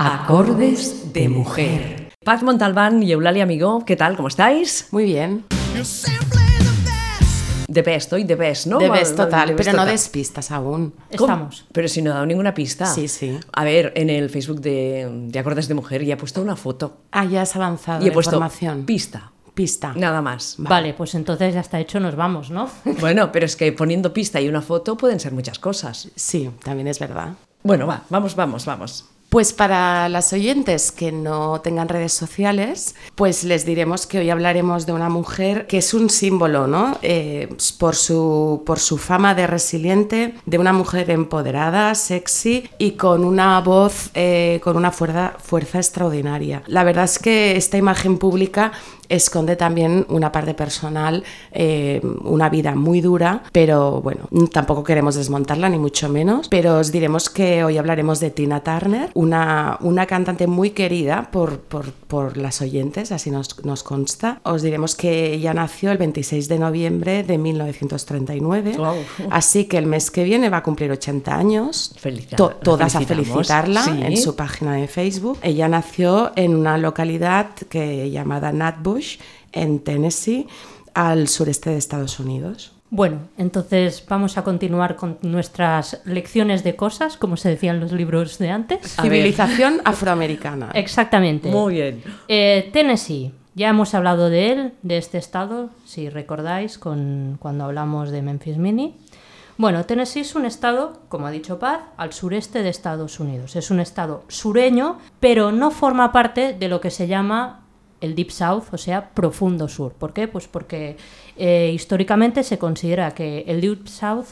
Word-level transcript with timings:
Acordes 0.00 1.12
de 1.12 1.28
mujer. 1.28 2.12
Paz 2.24 2.44
Montalbán 2.44 3.02
y 3.02 3.10
Eulalia 3.10 3.42
Amigó, 3.42 3.84
¿qué 3.84 3.96
tal? 3.96 4.14
¿Cómo 4.14 4.28
estáis? 4.28 4.86
Muy 4.92 5.02
bien. 5.02 5.44
De 7.66 7.82
best, 7.82 8.12
hoy 8.12 8.22
de 8.22 8.36
best, 8.36 8.66
¿no? 8.68 8.78
De 8.78 8.88
best 8.90 9.16
total, 9.16 9.48
de 9.48 9.54
best 9.54 9.66
pero 9.66 9.76
no 9.76 9.82
total. 9.82 9.92
despistas 9.96 10.52
aún. 10.52 10.94
¿Cómo? 11.16 11.32
Estamos. 11.32 11.66
Pero 11.72 11.88
si 11.88 12.00
no 12.02 12.12
he 12.12 12.14
dado 12.14 12.26
ninguna 12.26 12.54
pista. 12.54 12.86
Sí, 12.86 13.08
sí. 13.08 13.40
A 13.52 13.64
ver, 13.64 13.92
en 13.96 14.08
el 14.08 14.30
Facebook 14.30 14.60
de, 14.60 15.08
de 15.26 15.38
Acordes 15.40 15.66
de 15.66 15.74
Mujer 15.74 16.04
ya 16.04 16.14
he 16.14 16.16
puesto 16.16 16.40
una 16.42 16.54
foto. 16.54 16.98
Ah, 17.10 17.24
ya 17.24 17.42
has 17.42 17.56
avanzado 17.56 18.00
Y 18.00 18.04
he 18.06 18.08
la 18.10 18.14
puesto 18.14 18.36
información. 18.36 18.84
pista. 18.84 19.32
Pista. 19.52 19.94
Nada 19.96 20.22
más. 20.22 20.54
Vale. 20.58 20.94
pues 20.94 21.16
entonces 21.16 21.54
ya 21.54 21.60
está 21.60 21.80
hecho, 21.80 21.98
nos 21.98 22.14
vamos, 22.14 22.52
¿no? 22.52 22.70
Bueno, 23.00 23.32
pero 23.32 23.46
es 23.46 23.56
que 23.56 23.72
poniendo 23.72 24.12
pista 24.12 24.40
y 24.40 24.48
una 24.48 24.62
foto 24.62 24.96
pueden 24.96 25.18
ser 25.18 25.32
muchas 25.32 25.58
cosas. 25.58 26.08
Sí, 26.14 26.48
también 26.62 26.86
es 26.86 27.00
verdad. 27.00 27.30
Bueno, 27.64 27.88
va, 27.88 28.04
vamos, 28.10 28.36
vamos, 28.36 28.64
vamos. 28.64 29.04
Pues 29.28 29.52
para 29.52 30.08
las 30.08 30.32
oyentes 30.32 30.90
que 30.90 31.12
no 31.12 31.60
tengan 31.60 31.90
redes 31.90 32.14
sociales, 32.14 32.94
pues 33.14 33.44
les 33.44 33.66
diremos 33.66 34.06
que 34.06 34.20
hoy 34.20 34.30
hablaremos 34.30 34.86
de 34.86 34.94
una 34.94 35.10
mujer 35.10 35.66
que 35.66 35.76
es 35.76 35.92
un 35.92 36.08
símbolo, 36.08 36.66
¿no? 36.66 36.96
Eh, 37.02 37.54
por, 37.78 37.94
su, 37.94 38.62
por 38.64 38.78
su 38.78 38.96
fama 38.96 39.34
de 39.34 39.46
resiliente, 39.46 40.34
de 40.46 40.58
una 40.58 40.72
mujer 40.72 41.10
empoderada, 41.10 41.94
sexy 41.94 42.70
y 42.78 42.92
con 42.92 43.22
una 43.22 43.60
voz, 43.60 44.10
eh, 44.14 44.60
con 44.64 44.78
una 44.78 44.92
fuerza, 44.92 45.34
fuerza 45.38 45.76
extraordinaria. 45.76 46.62
La 46.66 46.82
verdad 46.82 47.04
es 47.04 47.18
que 47.18 47.54
esta 47.54 47.76
imagen 47.76 48.16
pública 48.16 48.72
esconde 49.08 49.56
también 49.56 50.06
una 50.08 50.32
parte 50.32 50.54
personal, 50.54 51.24
eh, 51.52 52.00
una 52.22 52.48
vida 52.48 52.74
muy 52.74 53.00
dura, 53.00 53.42
pero 53.52 54.00
bueno, 54.00 54.28
tampoco 54.52 54.84
queremos 54.84 55.14
desmontarla, 55.14 55.68
ni 55.68 55.78
mucho 55.78 56.08
menos. 56.08 56.48
Pero 56.48 56.78
os 56.78 56.92
diremos 56.92 57.30
que 57.30 57.64
hoy 57.64 57.78
hablaremos 57.78 58.20
de 58.20 58.30
Tina 58.30 58.60
Turner, 58.60 59.10
una, 59.18 59.78
una 59.80 60.06
cantante 60.06 60.46
muy 60.46 60.70
querida 60.70 61.28
por, 61.32 61.58
por, 61.58 61.90
por 61.92 62.36
las 62.36 62.60
oyentes, 62.62 63.10
así 63.10 63.32
nos, 63.32 63.64
nos 63.64 63.82
consta. 63.82 64.40
Os 64.44 64.62
diremos 64.62 64.94
que 64.94 65.32
ella 65.34 65.52
nació 65.54 65.90
el 65.90 65.98
26 65.98 66.46
de 66.48 66.58
noviembre 66.60 67.24
de 67.24 67.36
1939, 67.36 68.74
Guau. 68.76 68.96
así 69.30 69.64
que 69.64 69.76
el 69.78 69.86
mes 69.86 70.12
que 70.12 70.22
viene 70.22 70.48
va 70.50 70.58
a 70.58 70.62
cumplir 70.62 70.90
80 70.92 71.34
años. 71.36 71.94
To- 72.36 72.50
todas 72.62 72.94
a 72.94 73.00
felicitarla 73.00 73.82
Sí. 73.82 73.90
en 74.02 74.16
su 74.16 74.36
página 74.36 74.74
de 74.74 74.86
Facebook. 74.86 75.38
Ella 75.42 75.66
nació 75.68 76.30
en 76.36 76.54
una 76.54 76.78
localidad 76.78 77.50
que 77.68 78.10
llamada 78.10 78.52
Natbush, 78.52 79.18
en 79.52 79.80
Tennessee, 79.80 80.46
al 80.94 81.26
sureste 81.26 81.70
de 81.70 81.78
Estados 81.78 82.20
Unidos. 82.20 82.72
Bueno, 82.90 83.28
entonces 83.36 84.02
vamos 84.08 84.38
a 84.38 84.44
continuar 84.44 84.96
con 84.96 85.18
nuestras 85.22 86.00
lecciones 86.04 86.64
de 86.64 86.74
cosas, 86.74 87.16
como 87.16 87.36
se 87.36 87.50
decía 87.50 87.72
en 87.72 87.80
los 87.80 87.92
libros 87.92 88.38
de 88.38 88.50
antes. 88.50 88.98
A 88.98 89.02
ver. 89.02 89.12
Civilización 89.12 89.80
afroamericana. 89.84 90.70
Exactamente. 90.74 91.50
Muy 91.50 91.74
bien. 91.74 92.02
Eh, 92.28 92.70
Tennessee. 92.72 93.32
Ya 93.54 93.70
hemos 93.70 93.92
hablado 93.94 94.30
de 94.30 94.52
él, 94.52 94.72
de 94.82 94.98
este 94.98 95.18
estado, 95.18 95.70
si 95.84 96.08
recordáis, 96.08 96.78
con, 96.78 97.38
cuando 97.40 97.64
hablamos 97.64 98.10
de 98.10 98.22
Memphis 98.22 98.56
Mini. 98.56 98.94
Bueno, 99.56 99.84
Tennessee 99.84 100.20
es 100.20 100.36
un 100.36 100.46
estado, 100.46 101.00
como 101.08 101.26
ha 101.26 101.32
dicho 101.32 101.58
Paz, 101.58 101.80
al 101.96 102.12
sureste 102.12 102.62
de 102.62 102.68
Estados 102.68 103.18
Unidos. 103.18 103.56
Es 103.56 103.72
un 103.72 103.80
estado 103.80 104.22
sureño, 104.28 104.98
pero 105.18 105.50
no 105.50 105.72
forma 105.72 106.12
parte 106.12 106.52
de 106.52 106.68
lo 106.68 106.80
que 106.80 106.92
se 106.92 107.08
llama 107.08 107.62
el 108.00 108.14
Deep 108.14 108.30
South, 108.30 108.64
o 108.72 108.78
sea, 108.78 109.10
profundo 109.10 109.68
sur. 109.68 109.92
¿Por 109.92 110.12
qué? 110.12 110.28
Pues 110.28 110.48
porque 110.48 110.96
eh, 111.36 111.70
históricamente 111.74 112.42
se 112.42 112.58
considera 112.58 113.12
que 113.12 113.44
el 113.46 113.60
Deep 113.60 113.88
South 113.88 114.26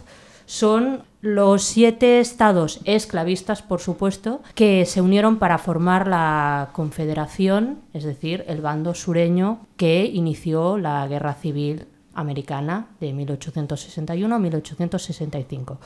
son 0.46 1.02
los 1.20 1.62
siete 1.64 2.20
estados 2.20 2.80
esclavistas, 2.84 3.62
por 3.62 3.80
supuesto, 3.80 4.42
que 4.54 4.86
se 4.86 5.00
unieron 5.00 5.38
para 5.38 5.58
formar 5.58 6.06
la 6.06 6.70
Confederación, 6.72 7.80
es 7.92 8.04
decir, 8.04 8.44
el 8.46 8.60
bando 8.60 8.94
sureño 8.94 9.66
que 9.76 10.04
inició 10.04 10.78
la 10.78 11.06
Guerra 11.08 11.34
Civil 11.34 11.86
Americana 12.14 12.86
de 13.00 13.12
1861 13.12 14.34
a 14.34 14.38
1865. 14.38 15.78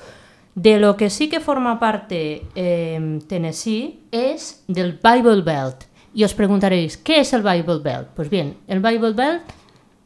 De 0.54 0.78
lo 0.78 0.96
que 0.96 1.10
sí 1.10 1.28
que 1.28 1.40
forma 1.40 1.78
parte 1.80 2.42
eh, 2.54 3.18
Tennessee 3.26 4.00
es 4.10 4.64
del 4.68 4.98
Bible 5.02 5.42
Belt. 5.42 5.84
Y 6.12 6.24
os 6.24 6.34
preguntaréis, 6.34 6.96
¿qué 6.96 7.20
es 7.20 7.32
el 7.32 7.42
Bible 7.42 7.78
Belt? 7.82 8.08
Pues 8.14 8.28
bien, 8.30 8.56
el 8.66 8.80
Bible 8.80 9.12
Belt 9.12 9.42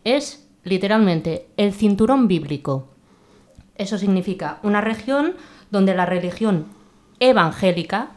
es 0.04 0.46
literalmente 0.62 1.48
el 1.56 1.72
cinturón 1.72 2.28
bíblico. 2.28 2.88
Eso 3.76 3.98
significa 3.98 4.58
una 4.62 4.80
región 4.80 5.34
donde 5.70 5.94
la 5.94 6.06
religión 6.06 6.66
evangélica 7.20 8.10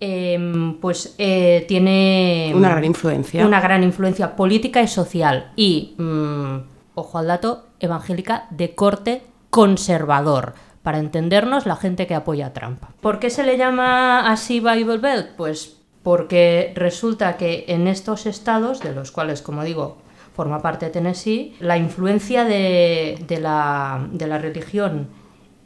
em, 0.00 0.78
pues 0.80 1.14
eh, 1.18 1.64
tiene 1.68 2.52
Una 2.54 2.70
gran 2.70 2.84
influencia. 2.84 3.46
una 3.46 3.60
gran 3.60 3.82
influencia 3.84 4.34
política 4.34 4.82
y 4.82 4.88
social 4.88 5.52
y 5.54 5.94
mm, 5.98 6.56
ojo 6.94 7.18
al 7.18 7.26
dato 7.28 7.66
evangélica 7.78 8.46
de 8.50 8.74
corte 8.74 9.22
conservador 9.50 10.54
para 10.82 10.98
entendernos 10.98 11.66
la 11.66 11.76
gente 11.76 12.06
que 12.08 12.14
apoya 12.16 12.46
a 12.46 12.52
Trump. 12.52 12.82
¿Por 13.00 13.20
qué 13.20 13.30
se 13.30 13.44
le 13.44 13.56
llama 13.56 14.28
así 14.32 14.58
Bible 14.58 14.98
Belt? 14.98 15.36
Pues 15.36 15.76
porque 16.02 16.72
resulta 16.74 17.36
que 17.36 17.64
en 17.68 17.86
estos 17.86 18.26
estados, 18.26 18.80
de 18.80 18.92
los 18.92 19.12
cuales, 19.12 19.42
como 19.42 19.64
digo, 19.64 19.98
forma 20.34 20.60
parte 20.60 20.90
Tennessee, 20.90 21.54
la 21.60 21.76
influencia 21.76 22.44
de, 22.44 23.22
de 23.26 23.40
la, 23.40 24.08
de 24.10 24.26
la 24.26 24.38
religión 24.38 25.08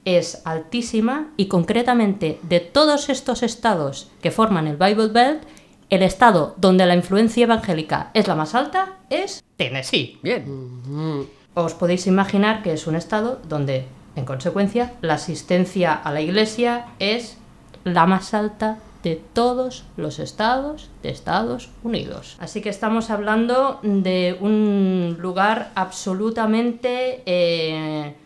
es 0.05 0.43
altísima 0.45 1.33
y 1.37 1.47
concretamente 1.47 2.39
de 2.43 2.61
todos 2.61 3.09
estos 3.09 3.43
estados 3.43 4.11
que 4.23 4.31
forman 4.31 4.67
el 4.67 4.77
Bible 4.77 5.09
Belt, 5.09 5.43
el 5.91 6.03
estado 6.03 6.55
donde 6.59 6.87
la 6.87 6.95
influencia 6.95 7.45
evangélica 7.45 8.11
es 8.15 8.29
la 8.29 8.35
más 8.35 8.55
alta 8.55 8.99
es 9.11 9.43
Tennessee. 9.57 10.19
Bien. 10.23 11.27
Os 11.55 11.75
podéis 11.75 12.07
imaginar 12.07 12.63
que 12.63 12.73
es 12.73 12.87
un 12.87 12.97
estado 12.97 13.41
donde, 13.49 13.87
en 14.15 14.25
consecuencia, 14.25 14.95
la 15.01 15.15
asistencia 15.15 15.95
a 15.95 16.13
la 16.13 16.21
iglesia 16.21 16.87
es 16.99 17.39
la 17.85 18.07
más 18.07 18.35
alta 18.35 18.79
de 19.07 19.23
todos 19.35 19.85
los 19.97 20.19
estados 20.19 20.91
de 21.05 21.11
Estados 21.11 21.71
Unidos. 21.85 22.37
Así 22.41 22.61
que 22.61 22.71
estamos 22.71 23.09
hablando 23.09 23.79
de 23.85 24.37
un 24.41 25.17
lugar 25.21 25.71
absolutamente, 25.77 27.23
eh, 27.25 28.17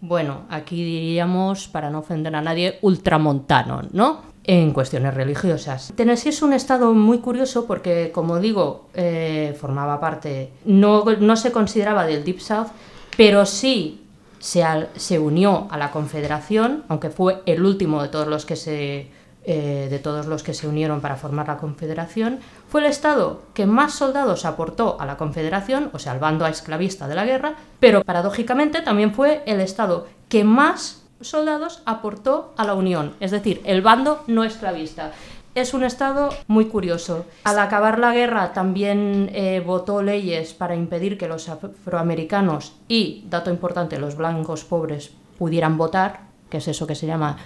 bueno, 0.00 0.42
aquí 0.48 0.76
diríamos, 0.76 1.66
para 1.66 1.90
no 1.90 1.98
ofender 1.98 2.36
a 2.36 2.40
nadie, 2.40 2.78
ultramontano, 2.82 3.82
¿no? 3.90 4.22
En 4.44 4.72
cuestiones 4.72 5.12
religiosas. 5.12 5.92
Tennessee 5.96 6.28
es 6.28 6.40
un 6.40 6.52
estado 6.52 6.94
muy 6.94 7.18
curioso 7.18 7.66
porque, 7.66 8.12
como 8.14 8.38
digo, 8.38 8.90
eh, 8.94 9.56
formaba 9.58 9.98
parte, 9.98 10.52
no, 10.64 11.04
no 11.04 11.36
se 11.36 11.50
consideraba 11.50 12.06
del 12.06 12.22
Deep 12.22 12.38
South, 12.38 12.68
pero 13.16 13.44
sí 13.44 14.04
se, 14.38 14.64
se 14.94 15.18
unió 15.18 15.66
a 15.68 15.76
la 15.76 15.90
Confederación, 15.90 16.84
aunque 16.86 17.10
fue 17.10 17.42
el 17.44 17.64
último 17.64 18.00
de 18.02 18.08
todos 18.08 18.28
los 18.28 18.46
que 18.46 18.54
se 18.54 19.17
eh, 19.50 19.86
de 19.88 19.98
todos 19.98 20.26
los 20.26 20.42
que 20.42 20.52
se 20.52 20.68
unieron 20.68 21.00
para 21.00 21.16
formar 21.16 21.48
la 21.48 21.56
Confederación, 21.56 22.40
fue 22.68 22.82
el 22.82 22.86
Estado 22.86 23.40
que 23.54 23.64
más 23.64 23.94
soldados 23.94 24.44
aportó 24.44 25.00
a 25.00 25.06
la 25.06 25.16
Confederación, 25.16 25.88
o 25.94 25.98
sea, 25.98 26.12
al 26.12 26.18
bando 26.18 26.46
esclavista 26.46 27.08
de 27.08 27.14
la 27.14 27.24
guerra, 27.24 27.54
pero 27.80 28.04
paradójicamente 28.04 28.82
también 28.82 29.14
fue 29.14 29.42
el 29.46 29.62
Estado 29.62 30.06
que 30.28 30.44
más 30.44 31.02
soldados 31.22 31.80
aportó 31.86 32.52
a 32.58 32.64
la 32.64 32.74
Unión, 32.74 33.14
es 33.20 33.30
decir, 33.30 33.62
el 33.64 33.80
bando 33.80 34.22
no 34.26 34.44
esclavista. 34.44 35.12
Es 35.54 35.72
un 35.72 35.82
estado 35.82 36.28
muy 36.46 36.66
curioso. 36.66 37.24
Al 37.44 37.58
acabar 37.58 37.98
la 37.98 38.12
guerra 38.12 38.52
también 38.52 39.30
eh, 39.32 39.62
votó 39.64 40.02
leyes 40.02 40.52
para 40.52 40.76
impedir 40.76 41.16
que 41.16 41.26
los 41.26 41.48
afroamericanos 41.48 42.74
y, 42.86 43.24
dato 43.30 43.48
importante, 43.48 43.98
los 43.98 44.14
blancos 44.14 44.64
pobres 44.64 45.10
pudieran 45.38 45.78
votar, 45.78 46.20
que 46.50 46.58
es 46.58 46.68
eso 46.68 46.86
que 46.86 46.94
se 46.94 47.06
llama 47.06 47.38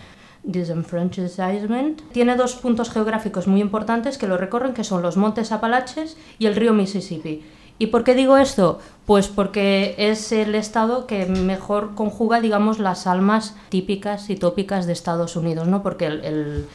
disenfranchisement. 0.44 2.02
Tiene 2.12 2.36
dos 2.36 2.54
puntos 2.54 2.90
geográficos 2.90 3.46
muy 3.46 3.60
importantes 3.60 4.18
que 4.18 4.26
lo 4.26 4.36
recorren, 4.36 4.74
que 4.74 4.84
son 4.84 5.02
los 5.02 5.16
montes 5.16 5.52
Apalaches 5.52 6.16
y 6.38 6.46
el 6.46 6.56
río 6.56 6.72
Mississippi. 6.72 7.42
¿Y 7.78 7.86
por 7.88 8.04
qué 8.04 8.14
digo 8.14 8.36
esto? 8.36 8.78
Pues 9.06 9.28
porque 9.28 9.94
es 9.98 10.30
el 10.30 10.54
estado 10.54 11.06
que 11.06 11.26
mejor 11.26 11.94
conjuga, 11.94 12.40
digamos, 12.40 12.78
las 12.78 13.06
almas 13.06 13.56
típicas 13.70 14.30
y 14.30 14.36
tópicas 14.36 14.86
de 14.86 14.92
Estados 14.92 15.34
Unidos, 15.36 15.66
¿no? 15.68 15.82
Porque 15.82 16.06
el, 16.06 16.24
el- 16.24 16.66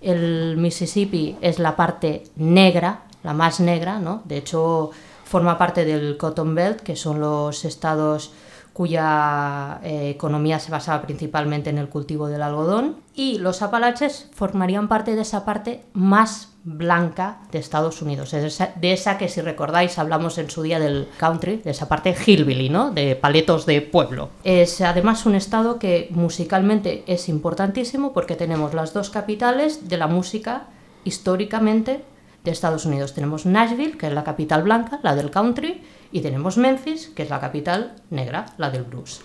el 0.00 0.56
Mississippi 0.56 1.36
es 1.40 1.58
la 1.58 1.74
parte 1.76 2.24
negra, 2.36 3.02
la 3.22 3.32
más 3.32 3.60
negra, 3.60 3.98
¿no? 3.98 4.22
De 4.24 4.36
hecho, 4.38 4.90
forma 5.24 5.56
parte 5.58 5.84
del 5.84 6.16
Cotton 6.16 6.54
Belt, 6.54 6.80
que 6.80 6.96
son 6.96 7.20
los 7.20 7.64
estados 7.64 8.32
cuya 8.76 9.80
eh, 9.82 10.10
economía 10.10 10.58
se 10.58 10.70
basaba 10.70 11.00
principalmente 11.00 11.70
en 11.70 11.78
el 11.78 11.88
cultivo 11.88 12.28
del 12.28 12.42
algodón, 12.42 12.96
y 13.14 13.38
los 13.38 13.62
Apalaches 13.62 14.28
formarían 14.34 14.86
parte 14.86 15.14
de 15.14 15.22
esa 15.22 15.46
parte 15.46 15.80
más 15.94 16.50
blanca 16.62 17.38
de 17.50 17.58
Estados 17.58 18.02
Unidos, 18.02 18.32
de 18.32 18.46
esa, 18.46 18.74
de 18.76 18.92
esa 18.92 19.16
que 19.16 19.30
si 19.30 19.40
recordáis 19.40 19.98
hablamos 19.98 20.36
en 20.36 20.50
su 20.50 20.60
día 20.60 20.78
del 20.78 21.08
country, 21.16 21.56
de 21.56 21.70
esa 21.70 21.88
parte 21.88 22.14
hillbilly, 22.14 22.68
¿no? 22.68 22.90
de 22.90 23.16
paletos 23.16 23.64
de 23.64 23.80
pueblo. 23.80 24.28
Es 24.44 24.82
además 24.82 25.24
un 25.24 25.36
estado 25.36 25.78
que 25.78 26.08
musicalmente 26.10 27.02
es 27.06 27.30
importantísimo 27.30 28.12
porque 28.12 28.36
tenemos 28.36 28.74
las 28.74 28.92
dos 28.92 29.08
capitales 29.08 29.88
de 29.88 29.96
la 29.96 30.06
música 30.06 30.64
históricamente 31.04 32.02
de 32.50 32.54
Estados 32.54 32.86
Unidos. 32.86 33.14
Tenemos 33.14 33.46
Nashville, 33.46 33.98
que 33.98 34.06
es 34.06 34.12
la 34.12 34.24
capital 34.24 34.62
blanca, 34.62 34.98
la 35.02 35.14
del 35.14 35.30
country, 35.30 35.82
y 36.12 36.20
tenemos 36.20 36.56
Memphis, 36.56 37.08
que 37.08 37.22
es 37.22 37.30
la 37.30 37.40
capital 37.40 37.94
negra, 38.10 38.46
la 38.56 38.70
del 38.70 38.84
blues. 38.84 39.20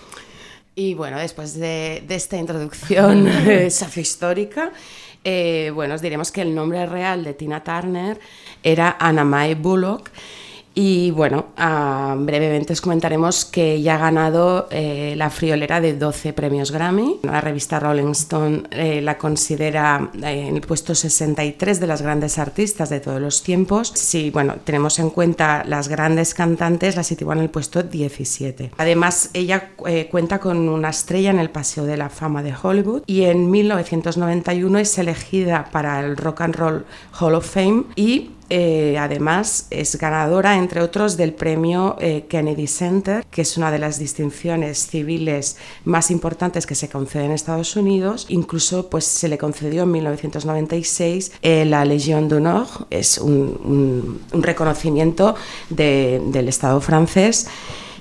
Y 0.76 0.94
bueno, 0.94 1.20
después 1.20 1.54
de, 1.56 2.04
de 2.08 2.16
esta 2.16 2.38
introducción 2.38 3.28
histórica, 3.96 4.72
eh, 5.24 5.72
bueno, 5.74 5.96
os 5.96 6.02
diremos 6.02 6.32
que 6.32 6.42
el 6.42 6.56
nombre 6.56 6.86
real 6.86 7.24
de 7.24 7.34
Tina 7.34 7.64
Turner 7.64 8.20
era 8.64 8.98
Anna 9.00 9.24
Mae 9.24 9.56
Bullock 9.56 10.10
y 10.74 11.12
bueno, 11.12 11.48
uh, 11.58 12.16
brevemente 12.24 12.72
os 12.72 12.80
comentaremos 12.80 13.44
que 13.44 13.74
ella 13.74 13.96
ha 13.96 13.98
ganado 13.98 14.68
eh, 14.72 15.16
la 15.18 15.30
friolera 15.30 15.82
de 15.82 15.96
12 15.96 16.32
premios 16.32 16.72
Grammy. 16.72 17.20
La 17.24 17.42
revista 17.42 17.80
Rolling 17.80 18.12
Stone 18.12 18.64
eh, 18.72 19.02
la 19.02 19.18
considera 19.18 20.12
eh, 20.24 20.48
en 20.48 20.56
el 20.56 20.62
puesto 20.62 20.96
63 20.96 21.80
de 21.80 21.88
las 21.88 22.02
grandes 22.02 22.38
artistas 22.38 22.90
de 22.90 23.02
todos 23.02 23.20
los 23.20 23.44
tiempos. 23.44 23.92
Si 23.96 24.30
bueno, 24.30 24.56
tenemos 24.64 24.98
en 25.00 25.10
cuenta 25.10 25.66
las 25.66 25.90
grandes 25.90 26.34
cantantes, 26.34 26.96
la 26.96 27.04
sitúa 27.04 27.34
en 27.34 27.42
el 27.42 27.50
puesto 27.50 27.84
17. 27.84 28.72
Además, 28.78 29.30
ella 29.34 29.72
cuenta 30.10 30.40
con 30.40 30.70
una 30.70 30.90
estrella 30.90 31.32
en 31.32 31.40
el 31.40 31.50
Paseo 31.50 31.84
de 31.84 31.98
la 31.98 32.10
Fama 32.10 32.44
de 32.44 32.54
Hollywood 32.62 33.04
y 33.08 33.24
en 33.24 33.52
1991 33.52 34.80
es 34.80 34.98
elegida 34.98 35.68
para 35.72 36.00
el 36.00 36.16
Rock 36.16 36.42
and 36.42 36.56
Roll 36.56 36.86
Hall 37.20 37.36
of 37.36 37.46
Fame 37.46 37.84
y 37.96 38.32
eh, 38.54 38.98
además 39.00 39.68
es 39.70 39.96
ganadora, 39.96 40.58
entre 40.58 40.82
otros, 40.82 41.16
del 41.16 41.34
premio 41.34 41.96
eh, 42.02 42.26
Kennedy 42.28 42.68
Center, 42.68 43.26
que 43.32 43.44
es 43.44 43.56
una 43.56 43.72
de 43.72 43.80
las 43.80 43.98
distinciones 43.98 44.88
civiles 44.88 45.56
más 45.86 46.12
importantes 46.12 46.66
que 46.66 46.76
se 46.76 46.90
concede 46.90 47.24
en 47.24 47.32
Estados 47.32 47.78
Unidos. 47.78 48.26
Incluso 48.28 48.90
pues, 48.90 49.06
se 49.06 49.30
le 49.30 49.38
concedió 49.38 49.84
en 49.84 49.92
1996 49.92 51.32
eh, 51.42 51.64
la 51.64 51.86
Légion 51.86 52.28
d'honneur, 52.28 52.68
es 52.90 53.20
un, 53.20 53.58
un, 53.64 54.22
un 54.34 54.44
reconocimiento 54.44 55.36
de, 55.70 56.22
del 56.26 56.50
Estado 56.50 56.82
francés. 56.82 57.48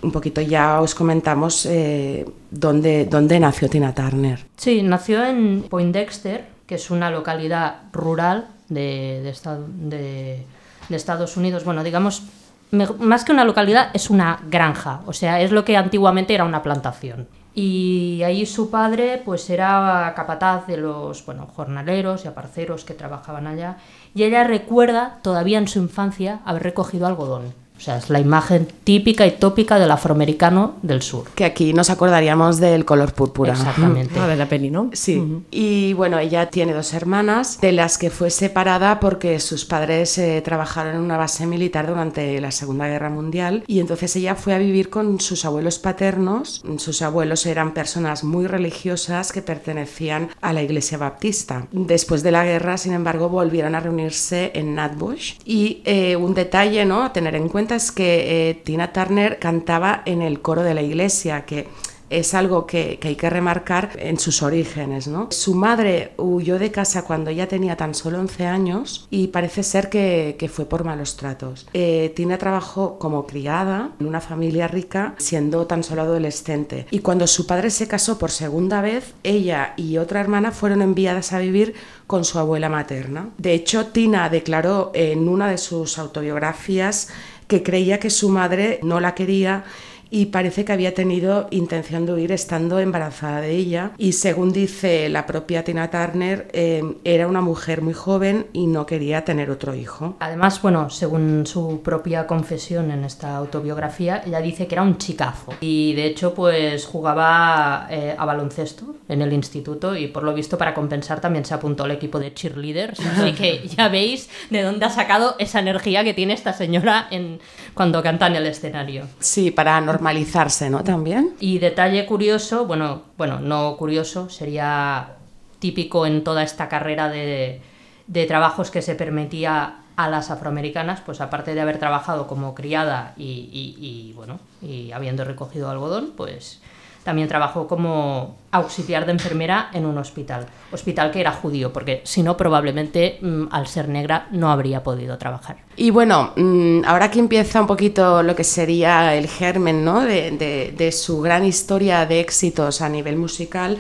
Un 0.03 0.11
poquito 0.11 0.41
ya 0.41 0.81
os 0.81 0.97
comentamos 0.97 1.65
eh, 1.67 2.27
dónde, 2.51 3.05
dónde 3.05 3.39
nació 3.39 3.69
Tina 3.69 3.95
Turner. 3.95 4.45
Sí, 4.57 4.83
nació 4.83 5.25
en 5.25 5.63
Poindexter, 5.71 6.49
que 6.67 6.75
es 6.75 6.91
una 6.91 7.09
localidad 7.09 7.83
rural 7.93 8.49
de, 8.71 9.21
de, 9.23 9.29
estado, 9.29 9.67
de, 9.69 10.47
de 10.89 10.97
Estados 10.97 11.37
Unidos. 11.37 11.65
Bueno, 11.65 11.85
digamos, 11.85 12.23
más 12.71 13.25
que 13.25 13.33
una 13.33 13.45
localidad, 13.45 13.91
es 13.93 14.09
una 14.09 14.41
granja, 14.49 15.03
o 15.07 15.13
sea, 15.13 15.41
es 15.41 15.51
lo 15.51 15.65
que 15.65 15.77
antiguamente 15.77 16.35
era 16.35 16.45
una 16.45 16.63
plantación. 16.63 17.29
Y 17.53 18.23
ahí 18.25 18.47
su 18.47 18.71
padre 18.71 19.21
pues 19.25 19.51
era 19.51 20.13
capataz 20.15 20.67
de 20.69 20.77
los 20.77 21.27
bueno, 21.27 21.47
jornaleros 21.47 22.25
y 22.25 22.29
aparceros 22.29 22.85
que 22.85 22.95
trabajaban 22.95 23.49
allá. 23.49 23.77
Y 24.15 24.23
ella 24.23 24.45
recuerda 24.45 25.19
todavía 25.23 25.59
en 25.59 25.67
su 25.67 25.81
infancia 25.81 26.41
haber 26.45 26.63
recogido 26.63 27.07
algodón. 27.07 27.53
O 27.81 27.83
sea, 27.83 27.97
es 27.97 28.11
la 28.11 28.21
imagen 28.21 28.69
típica 28.85 29.27
y 29.27 29.33
tópica 29.33 29.79
del 29.79 29.91
afroamericano 29.91 30.75
del 30.83 31.01
sur. 31.01 31.25
Que 31.35 31.47
aquí 31.47 31.73
nos 31.73 31.89
acordaríamos 31.89 32.61
del 32.61 32.85
color 32.85 33.15
púrpura. 33.15 33.53
Exactamente. 33.53 34.11
Ah, 34.21 34.27
de 34.27 34.37
la 34.37 34.47
peli, 34.47 34.71
¿no? 34.71 34.91
Sí. 34.93 35.17
Uh 35.17 35.25
-huh. 35.25 35.43
Y 35.51 35.95
bueno, 35.95 36.19
ella 36.19 36.51
tiene 36.51 36.75
dos 36.75 36.93
hermanas, 36.93 37.59
de 37.61 37.73
las 37.73 37.97
que 37.97 38.11
fue 38.11 38.29
separada 38.29 39.01
porque 39.01 39.41
sus 39.41 39.65
padres 39.65 40.19
eh, 40.19 40.43
trabajaron 40.45 40.97
en 40.97 41.01
una 41.01 41.17
base 41.17 41.47
militar 41.47 41.87
durante 41.87 42.39
la 42.39 42.51
Segunda 42.51 42.87
Guerra 42.87 43.09
Mundial. 43.09 43.65
Y 43.67 43.81
entonces 43.81 44.15
ella 44.17 44.35
fue 44.35 44.53
a 44.53 44.59
vivir 44.59 44.91
con 44.91 45.21
sus 45.21 45.47
abuelos 45.47 45.79
paternos. 45.79 46.63
Sus 46.77 47.01
abuelos 47.01 47.47
eran 47.47 47.73
personas 47.73 48.23
muy 48.25 48.47
religiosas 48.47 49.33
que 49.33 49.41
pertenecían 49.41 50.29
a 50.43 50.53
la 50.53 50.63
iglesia 50.63 50.99
baptista. 50.99 51.67
Después 51.73 52.23
de 52.23 52.33
la 52.33 52.45
guerra, 52.45 52.77
sin 52.77 52.93
embargo, 52.93 53.31
volvieron 53.31 53.75
a 53.75 53.81
reunirse 53.81 54.51
en 54.55 54.75
Natbush. 54.75 55.37
Y 55.47 55.81
eh, 55.87 56.17
un 56.17 56.35
detalle 56.35 56.85
¿no? 56.85 57.05
a 57.05 57.13
tener 57.15 57.37
en 57.37 57.49
es 57.77 57.93
que 57.93 58.51
eh, 58.51 58.55
Tina 58.55 58.93
Turner 58.93 59.39
cantaba 59.39 60.03
en 60.05 60.23
el 60.23 60.41
coro 60.41 60.63
de 60.63 60.75
la 60.75 60.83
iglesia, 60.83 61.45
que 61.45 61.69
es 62.11 62.35
algo 62.35 62.67
que, 62.67 62.99
hay 63.03 63.15
que 63.15 63.31
remarcar 63.31 63.91
en 63.99 64.19
sus 64.19 64.43
orígenes. 64.43 65.09
Su 65.31 65.55
madre 65.55 66.13
huyó 66.19 66.59
de 66.59 66.73
casa 66.73 67.03
cuando 67.03 67.31
ella 67.31 67.49
tenía 67.49 67.77
tan 67.77 67.95
solo 67.95 68.19
11 68.19 68.47
años 68.47 69.07
y 69.11 69.29
parece 69.29 69.63
ser 69.63 69.89
que, 69.89 70.37
que 70.39 70.49
fue 70.49 70.67
por 70.67 70.85
malos 70.85 71.17
tratos. 71.17 71.67
Eh, 71.73 72.13
Tina 72.17 72.37
trabajó 72.37 72.99
como 72.99 73.27
criada 73.27 73.93
en 74.01 74.07
una 74.07 74.21
familia 74.21 74.67
rica 74.67 75.15
siendo 75.19 75.67
tan 75.67 75.85
solo 75.85 76.03
adolescente 76.03 76.87
y 76.91 76.99
cuando 76.99 77.27
su 77.27 77.47
padre 77.47 77.71
se 77.71 77.87
casó 77.87 78.19
por 78.19 78.33
segunda 78.33 78.81
vez, 78.81 79.15
ella 79.23 79.75
y 79.77 79.99
otra 79.99 80.21
hermana 80.21 80.51
fueron 80.51 80.83
enviadas 80.83 81.33
a 81.33 81.39
vivir 81.39 81.75
con 82.09 82.25
su 82.25 82.41
abuela 82.41 82.69
materna. 82.69 83.29
De 83.39 83.55
hecho, 83.55 83.87
Tina 83.87 84.29
declaró 84.29 84.91
en 84.95 85.29
una 85.29 85.49
de 85.49 85.59
sus 85.59 85.97
autobiografías 85.97 87.09
que 87.51 87.65
creía 87.65 87.99
que 87.99 88.11
su 88.11 88.29
madre 88.29 88.79
no 88.85 89.01
la 89.01 89.17
quería 89.17 89.65
y 90.11 90.27
parece 90.27 90.65
que 90.65 90.73
había 90.73 90.95
tenido 90.95 91.47
intención 91.51 92.05
de 92.07 92.13
huir 92.13 92.33
estando 92.33 92.81
embarazada 92.81 93.41
de 93.41 93.53
ella 93.53 93.93
y 93.97 94.13
según 94.13 94.53
dice 94.53 95.09
la 95.09 95.27
propia 95.27 95.65
Tina 95.65 95.91
Turner 95.91 96.49
eh, 96.53 96.83
era 97.05 97.29
una 97.29 97.41
mujer 97.41 97.83
muy 97.83 97.95
joven 97.95 98.47
y 98.53 98.67
no 98.67 98.87
quería 98.87 99.25
tener 99.25 99.51
otro 99.51 99.75
hijo. 99.75 100.17
Además, 100.21 100.61
bueno, 100.63 100.91
según 100.91 101.47
su 101.47 101.81
propia 101.83 102.27
confesión 102.27 102.91
en 102.91 103.05
esta 103.05 103.37
autobiografía, 103.37 104.23
ella 104.27 104.41
dice 104.41 104.67
que 104.67 104.75
era 104.75 104.83
un 104.83 104.99
chicazo 104.99 105.55
y 105.61 105.95
de 105.95 106.07
hecho 106.07 106.35
pues 106.35 106.87
jugaba 106.87 107.87
eh, 107.91 108.15
a 108.17 108.25
baloncesto 108.25 108.97
en 109.09 109.23
el 109.23 109.33
instituto 109.33 109.97
y 109.97 110.09
por 110.09 110.23
lo 110.23 110.35
visto 110.35 110.59
para 110.59 110.75
compensar 110.75 111.21
también 111.21 111.45
se 111.45 111.55
apuntó 111.55 111.85
al 111.85 111.91
equipo 111.93 112.19
de 112.19 112.35
cheerleaders, 112.35 113.01
así 113.01 113.33
que 113.33 113.67
ya 113.77 113.89
veis 113.89 114.29
de 114.51 114.63
dónde 114.63 114.87
ha 114.87 114.91
sacado 114.91 115.37
esa 115.39 115.61
energía 115.61 116.05
que 116.05 116.15
tiene 116.15 116.33
esta 116.33 116.53
señora 116.53 117.07
en, 117.11 117.41
cuando 117.75 118.03
canta 118.03 118.27
en 118.27 118.37
el 118.37 118.47
escenario. 118.47 119.07
Sí, 119.21 119.51
para 119.51 119.81
normalizarse, 120.01 120.71
¿no? 120.71 120.83
También. 120.83 121.35
Y 121.41 121.59
detalle 121.59 122.07
curioso, 122.07 122.67
bueno, 122.67 123.03
bueno, 123.19 123.39
no 123.39 123.77
curioso, 123.77 124.31
sería 124.31 125.17
típico 125.59 126.07
en 126.07 126.25
toda 126.25 126.43
esta 126.43 126.69
carrera 126.69 127.11
de, 127.11 127.61
de 128.07 128.27
trabajos 128.27 128.71
que 128.71 128.81
se 128.81 128.95
permitía 128.95 129.77
a 129.97 130.09
las 130.09 130.31
afroamericanas, 130.31 131.03
pues 131.03 131.21
aparte 131.21 131.55
de 131.55 131.61
haber 131.61 131.79
trabajado 131.79 132.27
como 132.27 132.55
criada 132.55 133.13
y, 133.19 134.13
bueno, 134.17 134.41
y 134.63 134.93
habiendo 134.93 135.25
recogido 135.25 135.69
algodón, 135.69 136.15
pues 136.17 136.63
también 137.05 137.29
trabajó 137.29 137.67
como 137.67 138.37
auxiliar 138.51 139.07
de 139.07 139.13
enfermera 139.13 139.71
en 139.73 139.87
un 139.87 139.97
hospital. 139.99 140.47
Hospital 140.73 141.11
que 141.11 141.21
era 141.21 141.33
judío, 141.33 141.73
porque 141.73 142.03
si 142.05 142.23
no, 142.23 142.37
probablemente 142.37 143.19
mmm, 143.21 143.45
al 143.51 143.67
ser 143.67 143.89
negra 143.89 144.27
no 144.33 144.51
habría 144.51 144.83
podido 144.83 145.17
trabajar. 145.19 145.59
Y 145.77 145.91
bueno, 145.91 146.33
mmm, 146.37 146.83
ahora 146.85 147.11
que 147.11 147.19
empieza 147.19 147.61
un 147.61 147.67
poquito 147.67 148.23
lo 148.23 148.35
que 148.35 148.45
sería 148.45 149.15
el 149.15 149.29
germen 149.29 149.85
¿no? 149.85 150.01
de, 150.01 150.33
de, 150.33 150.75
de 150.77 150.93
su 150.93 151.21
gran 151.21 151.45
historia 151.45 152.07
de 152.07 152.21
éxitos 152.21 152.83
a 152.83 152.89
nivel 152.89 153.17
musical, 153.17 153.79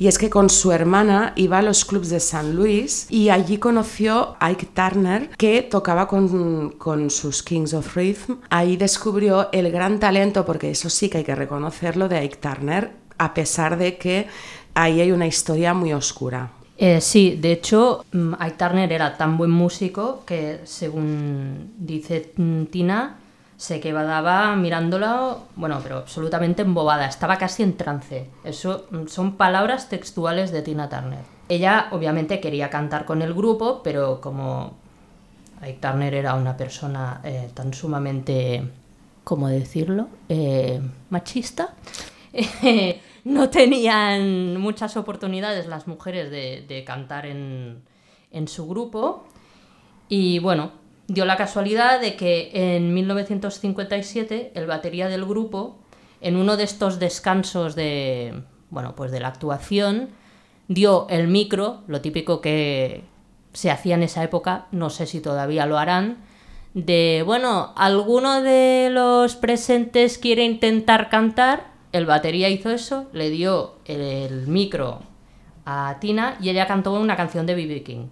y 0.00 0.08
es 0.08 0.16
que 0.16 0.30
con 0.30 0.48
su 0.48 0.72
hermana 0.72 1.34
iba 1.36 1.58
a 1.58 1.62
los 1.62 1.84
clubs 1.84 2.08
de 2.08 2.20
San 2.20 2.56
Luis 2.56 3.06
y 3.10 3.28
allí 3.28 3.58
conoció 3.58 4.34
a 4.40 4.46
Ike 4.46 4.68
Turner 4.72 5.28
que 5.36 5.60
tocaba 5.60 6.08
con, 6.08 6.70
con, 6.70 7.10
sus 7.10 7.42
Kings 7.42 7.74
of 7.74 7.94
Rhythm. 7.94 8.36
Ahí 8.48 8.78
descubrió 8.78 9.50
el 9.52 9.70
gran 9.70 10.00
talento, 10.00 10.46
porque 10.46 10.70
eso 10.70 10.88
sí 10.88 11.10
que 11.10 11.18
hay 11.18 11.24
que 11.24 11.34
reconocerlo, 11.34 12.08
de 12.08 12.16
Ike 12.16 12.36
Turner, 12.36 12.92
a 13.18 13.34
pesar 13.34 13.76
de 13.76 13.98
que 13.98 14.26
ahí 14.72 15.02
hay 15.02 15.12
una 15.12 15.26
historia 15.26 15.74
muy 15.74 15.92
oscura. 15.92 16.50
Eh, 16.78 17.02
sí, 17.02 17.36
de 17.38 17.52
hecho, 17.52 18.02
mm, 18.10 18.36
Ike 18.40 18.56
Turner 18.56 18.90
era 18.90 19.18
tan 19.18 19.36
buen 19.36 19.50
músico 19.50 20.22
que, 20.24 20.60
según 20.64 21.74
dice 21.76 22.32
Tina, 22.70 23.19
se 23.60 23.78
quedaba 23.78 24.56
mirándola, 24.56 25.36
bueno, 25.54 25.80
pero 25.82 25.98
absolutamente 25.98 26.62
embobada, 26.62 27.04
estaba 27.04 27.36
casi 27.36 27.62
en 27.62 27.76
trance. 27.76 28.26
Eso 28.42 28.86
son 29.06 29.36
palabras 29.36 29.90
textuales 29.90 30.50
de 30.50 30.62
Tina 30.62 30.88
Turner. 30.88 31.18
Ella 31.46 31.88
obviamente 31.90 32.40
quería 32.40 32.70
cantar 32.70 33.04
con 33.04 33.20
el 33.20 33.34
grupo, 33.34 33.82
pero 33.84 34.18
como 34.22 34.78
Ike 35.60 35.78
Turner 35.78 36.14
era 36.14 36.36
una 36.36 36.56
persona 36.56 37.20
eh, 37.22 37.50
tan 37.52 37.74
sumamente, 37.74 38.66
¿cómo 39.24 39.46
decirlo?, 39.48 40.08
eh, 40.30 40.80
machista, 41.10 41.74
no 43.24 43.50
tenían 43.50 44.56
muchas 44.56 44.96
oportunidades 44.96 45.66
las 45.66 45.86
mujeres 45.86 46.30
de, 46.30 46.64
de 46.66 46.82
cantar 46.84 47.26
en, 47.26 47.82
en 48.30 48.48
su 48.48 48.66
grupo. 48.66 49.26
Y 50.08 50.38
bueno, 50.38 50.79
dio 51.10 51.24
la 51.24 51.36
casualidad 51.36 52.00
de 52.00 52.14
que 52.14 52.50
en 52.54 52.94
1957 52.94 54.52
el 54.54 54.66
batería 54.66 55.08
del 55.08 55.24
grupo, 55.24 55.78
en 56.20 56.36
uno 56.36 56.56
de 56.56 56.62
estos 56.62 57.00
descansos 57.00 57.74
de, 57.74 58.44
bueno, 58.70 58.94
pues 58.94 59.10
de 59.10 59.18
la 59.18 59.28
actuación, 59.28 60.10
dio 60.68 61.08
el 61.08 61.26
micro, 61.26 61.82
lo 61.88 62.00
típico 62.00 62.40
que 62.40 63.02
se 63.52 63.72
hacía 63.72 63.96
en 63.96 64.04
esa 64.04 64.22
época, 64.22 64.68
no 64.70 64.88
sé 64.88 65.06
si 65.06 65.20
todavía 65.20 65.66
lo 65.66 65.78
harán, 65.78 66.18
de, 66.74 67.24
bueno, 67.26 67.72
alguno 67.76 68.40
de 68.40 68.90
los 68.92 69.34
presentes 69.34 70.16
quiere 70.16 70.44
intentar 70.44 71.08
cantar, 71.08 71.72
el 71.90 72.06
batería 72.06 72.50
hizo 72.50 72.70
eso, 72.70 73.08
le 73.12 73.30
dio 73.30 73.74
el, 73.84 74.46
micro 74.46 75.00
a 75.64 75.96
Tina 76.00 76.38
y 76.40 76.50
ella 76.50 76.68
cantó 76.68 76.92
una 76.92 77.16
canción 77.16 77.46
de 77.46 77.56
B.B. 77.56 77.82
King. 77.82 78.06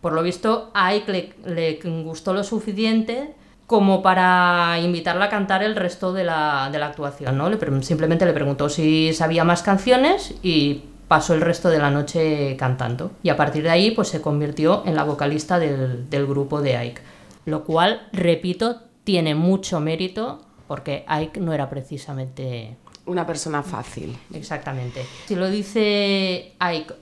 Por 0.00 0.12
lo 0.12 0.22
visto 0.22 0.70
a 0.74 0.88
Ike 0.88 1.12
le, 1.12 1.54
le 1.54 2.02
gustó 2.02 2.32
lo 2.32 2.44
suficiente 2.44 3.34
como 3.66 4.00
para 4.02 4.78
invitarla 4.80 5.26
a 5.26 5.28
cantar 5.28 5.62
el 5.62 5.76
resto 5.76 6.12
de 6.14 6.24
la, 6.24 6.70
de 6.72 6.78
la 6.78 6.86
actuación, 6.86 7.36
¿no? 7.36 7.50
Le 7.50 7.58
simplemente 7.82 8.24
le 8.24 8.32
preguntó 8.32 8.70
si 8.70 9.12
sabía 9.12 9.44
más 9.44 9.62
canciones 9.62 10.34
y 10.42 10.84
pasó 11.06 11.34
el 11.34 11.42
resto 11.42 11.68
de 11.68 11.78
la 11.78 11.90
noche 11.90 12.56
cantando. 12.56 13.10
Y 13.22 13.28
a 13.28 13.36
partir 13.36 13.62
de 13.64 13.70
ahí, 13.70 13.90
pues 13.90 14.08
se 14.08 14.22
convirtió 14.22 14.82
en 14.86 14.94
la 14.94 15.04
vocalista 15.04 15.58
del, 15.58 16.08
del 16.08 16.26
grupo 16.26 16.62
de 16.62 16.76
Ike. 16.78 17.02
Lo 17.44 17.64
cual, 17.64 18.08
repito, 18.12 18.80
tiene 19.04 19.34
mucho 19.34 19.80
mérito 19.80 20.40
porque 20.66 21.04
Ike 21.06 21.40
no 21.40 21.52
era 21.52 21.68
precisamente 21.68 22.76
Una 23.06 23.26
persona 23.26 23.62
fácil. 23.62 24.16
Exactamente. 24.32 25.04
Si 25.26 25.34
lo 25.34 25.50
dice 25.50 26.52
Ike 26.58 26.94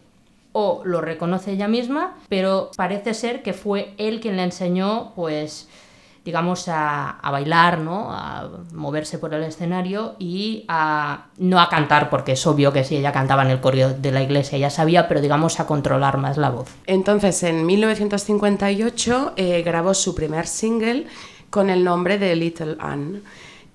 o 0.58 0.80
lo 0.86 1.02
reconoce 1.02 1.52
ella 1.52 1.68
misma, 1.68 2.14
pero 2.30 2.70
parece 2.78 3.12
ser 3.12 3.42
que 3.42 3.52
fue 3.52 3.92
él 3.98 4.20
quien 4.20 4.36
le 4.36 4.42
enseñó, 4.42 5.12
pues, 5.14 5.68
digamos, 6.24 6.66
a, 6.68 7.10
a 7.10 7.30
bailar, 7.30 7.80
¿no? 7.80 8.10
A 8.10 8.48
moverse 8.72 9.18
por 9.18 9.34
el 9.34 9.42
escenario 9.42 10.16
y 10.18 10.64
a 10.68 11.26
no 11.36 11.60
a 11.60 11.68
cantar, 11.68 12.08
porque 12.08 12.32
es 12.32 12.46
obvio 12.46 12.72
que 12.72 12.84
si 12.84 12.96
ella 12.96 13.12
cantaba 13.12 13.42
en 13.42 13.50
el 13.50 13.60
coro 13.60 13.92
de 13.92 14.12
la 14.12 14.22
iglesia 14.22 14.56
ya 14.56 14.70
sabía, 14.70 15.08
pero 15.08 15.20
digamos 15.20 15.60
a 15.60 15.66
controlar 15.66 16.16
más 16.16 16.38
la 16.38 16.48
voz. 16.48 16.74
Entonces, 16.86 17.42
en 17.42 17.66
1958 17.66 19.34
eh, 19.36 19.60
grabó 19.62 19.92
su 19.92 20.14
primer 20.14 20.46
single 20.46 21.06
con 21.50 21.68
el 21.68 21.84
nombre 21.84 22.16
de 22.16 22.34
Little 22.34 22.78
Anne. 22.80 23.20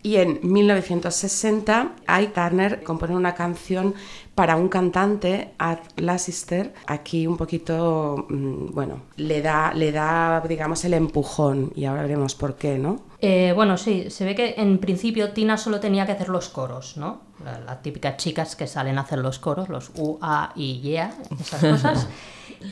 Y 0.04 0.16
en 0.18 0.40
1960, 0.42 1.92
Ike 2.08 2.32
Turner 2.34 2.84
compone 2.84 3.16
una 3.16 3.36
canción 3.36 3.94
para 4.36 4.56
un 4.56 4.70
cantante, 4.70 5.52
Art 5.58 5.84
Lassister. 6.00 6.74
Aquí 6.88 7.28
un 7.28 7.38
poquito, 7.38 8.26
mm, 8.30 8.74
bueno, 8.74 9.02
le 9.18 9.42
da, 9.42 9.74
le 9.74 9.92
da, 9.92 10.42
digamos, 10.48 10.84
el 10.86 10.94
empujón 10.96 11.72
y 11.76 11.86
ahora 11.86 12.02
veremos 12.04 12.34
por 12.36 12.56
qué, 12.56 12.78
¿no? 12.78 13.02
Eh, 13.20 13.52
bueno, 13.56 13.78
sí, 13.78 14.10
se 14.10 14.26
ve 14.26 14.34
que 14.34 14.56
en 14.58 14.80
principio 14.80 15.32
Tina 15.34 15.58
solo 15.58 15.80
tenía 15.80 16.06
que 16.06 16.14
hacer 16.14 16.30
los 16.30 16.50
coros, 16.50 16.98
¿no? 16.98 17.22
La- 17.44 17.60
Las 17.60 17.82
típicas 17.84 18.18
chicas 18.18 18.56
que 18.56 18.66
salen 18.68 18.98
a 18.98 19.02
hacer 19.02 19.20
los 19.20 19.38
coros, 19.38 19.70
los 19.70 19.92
U, 19.96 20.18
A 20.22 20.52
y 20.56 20.80
Yeah, 20.82 21.14
esas 21.40 21.62
cosas. 21.62 22.08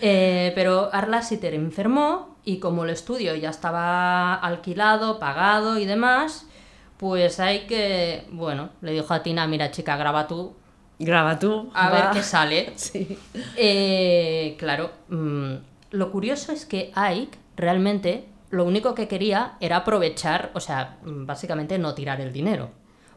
Eh, 0.02 0.52
pero 0.54 0.90
Arla 0.94 1.24
Sitter 1.24 1.56
enfermó 1.56 2.36
y 2.46 2.60
como 2.60 2.84
el 2.84 2.92
estudio 2.92 3.34
ya 3.34 3.50
estaba 3.50 4.36
alquilado, 4.36 5.18
pagado 5.18 5.80
y 5.80 5.86
demás, 5.86 6.46
pues 7.00 7.40
hay 7.40 7.62
que, 7.66 8.28
bueno, 8.30 8.72
le 8.82 8.92
dijo 8.92 9.14
a 9.14 9.24
Tina, 9.24 9.48
mira 9.48 9.72
chica, 9.72 9.96
graba 9.96 10.28
tú, 10.28 10.54
Graba 11.00 11.40
tú. 11.40 11.72
a 11.74 11.90
va. 11.90 11.96
ver 11.96 12.10
qué 12.12 12.24
sale. 12.24 12.74
Sí. 12.76 13.18
Eh, 13.56 14.58
claro, 14.60 14.92
mm, 15.08 15.54
lo 15.92 16.12
curioso 16.12 16.52
es 16.52 16.66
que 16.66 16.92
Ike 16.94 17.38
realmente 17.56 18.26
lo 18.50 18.66
único 18.66 18.96
que 18.96 19.08
quería 19.08 19.54
era 19.62 19.78
aprovechar, 19.78 20.52
o 20.56 20.60
sea, 20.60 20.98
mm, 21.04 21.26
básicamente 21.26 21.78
no 21.78 21.96
tirar 21.96 22.20
el 22.20 22.34
dinero. 22.34 22.72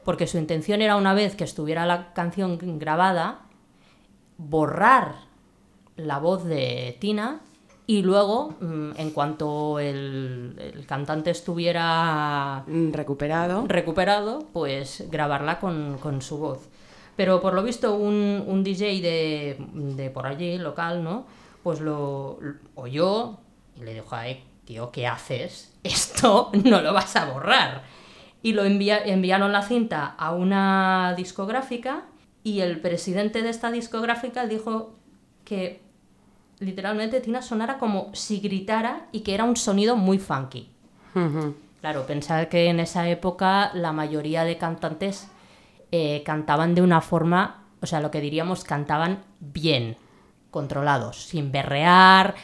Porque 0.05 0.29
su 0.29 0.39
intención 0.39 0.81
era 0.81 0.95
una 0.97 1.13
vez 1.15 1.35
que 1.35 1.45
estuviera 1.45 1.85
la 1.85 2.13
canción 2.13 2.59
grabada, 2.79 3.41
borrar 4.39 5.15
la 5.97 6.19
voz 6.19 6.45
de 6.45 6.97
Tina 7.01 7.41
y 7.87 8.03
luego, 8.03 8.55
mm, 8.61 8.93
en 8.97 9.11
cuanto 9.11 9.79
el, 9.79 10.55
el 10.59 10.87
cantante 10.87 11.31
estuviera 11.31 12.65
Mm, 12.67 12.93
Recuperado. 12.93 13.65
recuperado, 13.67 14.47
pues 14.53 15.05
grabarla 15.11 15.59
con, 15.61 15.99
con 15.99 16.23
su 16.23 16.39
voz. 16.39 16.69
Pero 17.17 17.41
por 17.41 17.53
lo 17.55 17.63
visto 17.63 17.95
un, 17.95 18.43
un 18.47 18.65
DJ 18.65 19.01
de, 19.03 19.57
de 19.75 20.11
por 20.11 20.27
allí, 20.27 20.59
local, 20.59 21.05
¿no? 21.05 21.27
Pues 21.63 21.81
lo, 21.81 22.39
lo 22.41 22.55
oyó 22.75 23.39
y 23.77 23.83
le 23.85 23.95
dijo, 23.95 24.09
ay, 24.15 24.43
tío, 24.65 24.91
¿qué 24.91 25.07
haces? 25.07 25.73
Esto 25.83 26.51
no 26.65 26.81
lo 26.81 26.93
vas 26.95 27.15
a 27.17 27.27
borrar. 27.31 27.83
Y 28.43 28.55
lo 28.55 28.65
envia- 28.65 29.03
enviaron 29.05 29.53
la 29.53 29.63
cinta 29.63 30.07
a 30.19 30.33
una 30.33 31.15
discográfica 31.17 32.05
y 32.43 32.61
el 32.61 32.81
presidente 32.81 33.43
de 33.43 33.51
esta 33.51 33.71
discográfica 33.71 34.47
dijo 34.47 34.95
que 35.45 35.82
literalmente 36.63 37.21
Tina 37.21 37.43
sonara 37.43 37.79
como 37.79 38.11
si 38.15 38.41
gritara 38.41 39.07
y 39.13 39.21
que 39.21 39.35
era 39.35 39.45
un 39.45 39.57
sonido 39.57 39.97
muy 39.97 40.19
funky. 40.19 40.69
Claro, 41.81 42.07
pensar 42.07 42.49
que 42.49 42.69
en 42.69 42.81
esa 42.81 43.09
época 43.09 43.73
la 43.75 43.93
mayoría 43.93 44.45
de 44.45 44.57
cantantes 44.57 45.29
eh, 45.91 46.23
cantaban 46.25 46.75
de 46.75 46.81
una 46.81 47.01
forma, 47.01 47.65
o 47.81 47.87
sea, 47.87 48.01
lo 48.01 48.11
que 48.11 48.21
diríamos 48.21 48.65
cantaban 48.65 49.25
bien, 49.41 49.97
controlados, 50.51 51.25
sin 51.25 51.53
berrear, 51.53 52.35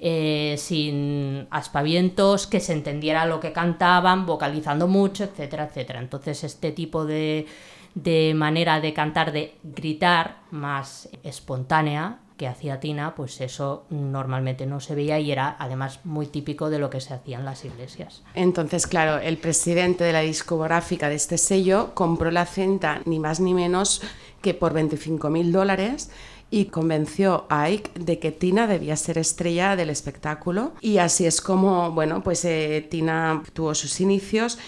eh, 0.00 0.56
sin 0.58 1.46
aspavientos, 1.50 2.46
que 2.46 2.60
se 2.60 2.72
entendiera 2.72 3.24
lo 3.24 3.40
que 3.40 3.52
cantaban, 3.52 4.26
vocalizando 4.26 4.88
mucho, 4.88 5.24
etcétera, 5.24 5.64
etcétera. 5.64 6.00
Entonces 6.00 6.44
este 6.44 6.72
tipo 6.72 7.06
de, 7.06 7.46
de 7.94 8.34
manera 8.34 8.80
de 8.80 8.92
cantar, 8.92 9.32
de 9.32 9.56
gritar 9.62 10.38
más 10.50 11.08
espontánea 11.22 12.18
que 12.38 12.46
hacía 12.46 12.80
Tina, 12.80 13.14
pues 13.14 13.40
eso 13.42 13.84
normalmente 13.90 14.64
no 14.64 14.80
se 14.80 14.94
veía 14.94 15.18
y 15.18 15.30
era 15.30 15.56
además 15.58 16.00
muy 16.04 16.26
típico 16.26 16.70
de 16.70 16.78
lo 16.78 16.88
que 16.88 17.00
se 17.00 17.12
hacía 17.12 17.38
en 17.38 17.44
las 17.44 17.64
iglesias. 17.64 18.22
Entonces, 18.34 18.86
claro, 18.86 19.18
el 19.18 19.36
presidente 19.36 20.04
de 20.04 20.12
la 20.12 20.20
discográfica 20.20 21.08
de 21.08 21.16
este 21.16 21.36
sello 21.36 21.90
compró 21.94 22.30
la 22.30 22.46
cinta 22.46 23.02
ni 23.04 23.18
más 23.18 23.40
ni 23.40 23.52
menos 23.52 24.00
que 24.40 24.54
por 24.54 24.72
25 24.72 25.28
mil 25.28 25.52
dólares 25.52 26.10
y 26.50 26.66
convenció 26.66 27.44
a 27.50 27.64
Ike 27.64 27.90
de 27.98 28.18
que 28.18 28.32
Tina 28.32 28.66
debía 28.66 28.96
ser 28.96 29.18
estrella 29.18 29.76
del 29.76 29.90
espectáculo. 29.90 30.72
Y 30.80 30.98
así 30.98 31.26
es 31.26 31.40
como, 31.40 31.92
bueno, 31.92 32.22
pues 32.22 32.44
eh, 32.44 32.86
Tina 32.88 33.42
tuvo 33.52 33.74
sus 33.74 34.00
inicios. 34.00 34.58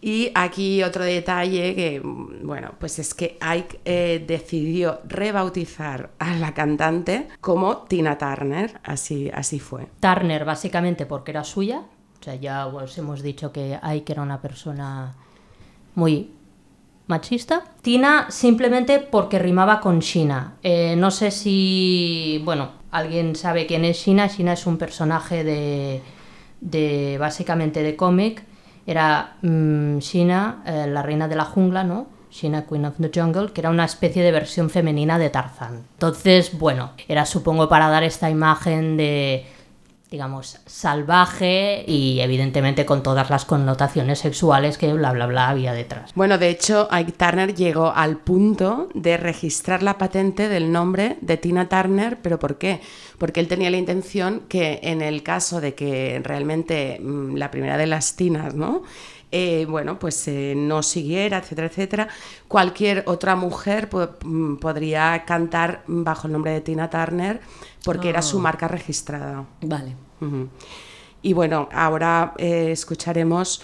Y 0.00 0.30
aquí 0.34 0.82
otro 0.82 1.04
detalle 1.04 1.74
que, 1.74 2.00
bueno, 2.02 2.72
pues 2.78 2.98
es 2.98 3.14
que 3.14 3.38
Ike 3.40 3.80
eh, 3.84 4.24
decidió 4.26 5.00
rebautizar 5.04 6.10
a 6.18 6.36
la 6.36 6.54
cantante 6.54 7.28
como 7.40 7.78
Tina 7.78 8.18
Turner, 8.18 8.80
así, 8.84 9.30
así 9.32 9.58
fue. 9.58 9.88
Turner 10.00 10.44
básicamente 10.44 11.06
porque 11.06 11.30
era 11.30 11.44
suya, 11.44 11.82
o 12.20 12.22
sea, 12.22 12.34
ya 12.34 12.66
os 12.66 12.96
hemos 12.98 13.22
dicho 13.22 13.52
que 13.52 13.78
Ike 13.82 14.12
era 14.12 14.22
una 14.22 14.40
persona 14.40 15.14
muy 15.94 16.30
machista. 17.06 17.64
Tina 17.82 18.30
simplemente 18.30 19.00
porque 19.00 19.38
rimaba 19.38 19.80
con 19.80 20.00
Shina. 20.00 20.56
Eh, 20.62 20.94
no 20.96 21.10
sé 21.10 21.30
si, 21.30 22.40
bueno, 22.44 22.70
alguien 22.90 23.36
sabe 23.36 23.66
quién 23.66 23.84
es 23.84 23.98
Shina. 23.98 24.26
Shina 24.26 24.52
es 24.52 24.66
un 24.66 24.76
personaje 24.76 25.44
de, 25.44 26.02
de 26.60 27.16
básicamente 27.18 27.82
de 27.82 27.96
cómic. 27.96 28.44
Era 28.86 29.36
mm, 29.42 29.98
Shina, 29.98 30.62
eh, 30.64 30.86
la 30.88 31.02
reina 31.02 31.28
de 31.28 31.36
la 31.36 31.44
jungla, 31.44 31.84
¿no? 31.84 32.06
Shina 32.30 32.66
Queen 32.66 32.84
of 32.84 32.94
the 33.00 33.10
Jungle, 33.12 33.52
que 33.52 33.60
era 33.60 33.70
una 33.70 33.84
especie 33.84 34.22
de 34.22 34.30
versión 34.30 34.70
femenina 34.70 35.18
de 35.18 35.30
Tarzán. 35.30 35.86
Entonces, 35.94 36.58
bueno, 36.58 36.92
era 37.08 37.24
supongo 37.24 37.68
para 37.68 37.88
dar 37.88 38.04
esta 38.04 38.30
imagen 38.30 38.96
de, 38.96 39.46
digamos, 40.10 40.60
salvaje 40.66 41.84
y 41.86 42.20
evidentemente 42.20 42.86
con 42.86 43.02
todas 43.02 43.28
las 43.28 43.44
connotaciones 43.44 44.20
sexuales 44.20 44.78
que 44.78 44.92
bla 44.92 45.12
bla 45.12 45.26
bla 45.26 45.48
había 45.48 45.72
detrás. 45.72 46.12
Bueno, 46.14 46.38
de 46.38 46.48
hecho, 46.48 46.88
Ike 46.92 47.12
Turner 47.12 47.54
llegó 47.54 47.92
al 47.92 48.18
punto 48.18 48.88
de 48.94 49.16
registrar 49.16 49.82
la 49.82 49.98
patente 49.98 50.48
del 50.48 50.70
nombre 50.70 51.16
de 51.20 51.36
Tina 51.36 51.68
Turner, 51.68 52.18
pero 52.22 52.38
¿por 52.38 52.56
qué? 52.56 52.80
Porque 53.18 53.40
él 53.40 53.48
tenía 53.48 53.70
la 53.70 53.78
intención 53.78 54.42
que 54.48 54.78
en 54.82 55.02
el 55.02 55.22
caso 55.22 55.60
de 55.60 55.74
que 55.74 56.20
realmente 56.22 57.00
mm, 57.00 57.34
la 57.34 57.50
primera 57.50 57.76
de 57.76 57.86
las 57.86 58.14
Tinas, 58.14 58.54
¿no? 58.54 58.84
Eh, 59.32 59.66
bueno, 59.68 59.98
pues 59.98 60.28
eh, 60.28 60.54
no 60.56 60.82
siguiera, 60.82 61.38
etcétera, 61.38 61.66
etcétera, 61.66 62.08
cualquier 62.48 63.02
otra 63.06 63.34
mujer 63.34 63.88
po- 63.88 64.10
mm, 64.24 64.56
podría 64.56 65.24
cantar 65.26 65.82
bajo 65.88 66.28
el 66.28 66.32
nombre 66.32 66.52
de 66.52 66.60
Tina 66.60 66.88
Turner 66.88 67.40
porque 67.84 68.08
era 68.08 68.22
su 68.22 68.36
Oh. 68.38 68.40
marca 68.40 68.68
registrada. 68.68 69.44
Vale. 69.62 69.96
Y 71.22 71.32
bueno, 71.32 71.68
ahora 71.72 72.34
eh, 72.38 72.70
escucharemos 72.70 73.60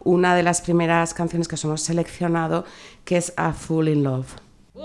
una 0.00 0.34
de 0.34 0.42
las 0.42 0.60
primeras 0.60 1.14
canciones 1.14 1.46
que 1.48 1.54
os 1.54 1.64
hemos 1.64 1.80
seleccionado, 1.80 2.64
que 3.04 3.16
es 3.16 3.32
A 3.36 3.52
Fool 3.52 3.88
in 3.88 4.02
Love. 4.02 4.26
Oh, 4.74 4.82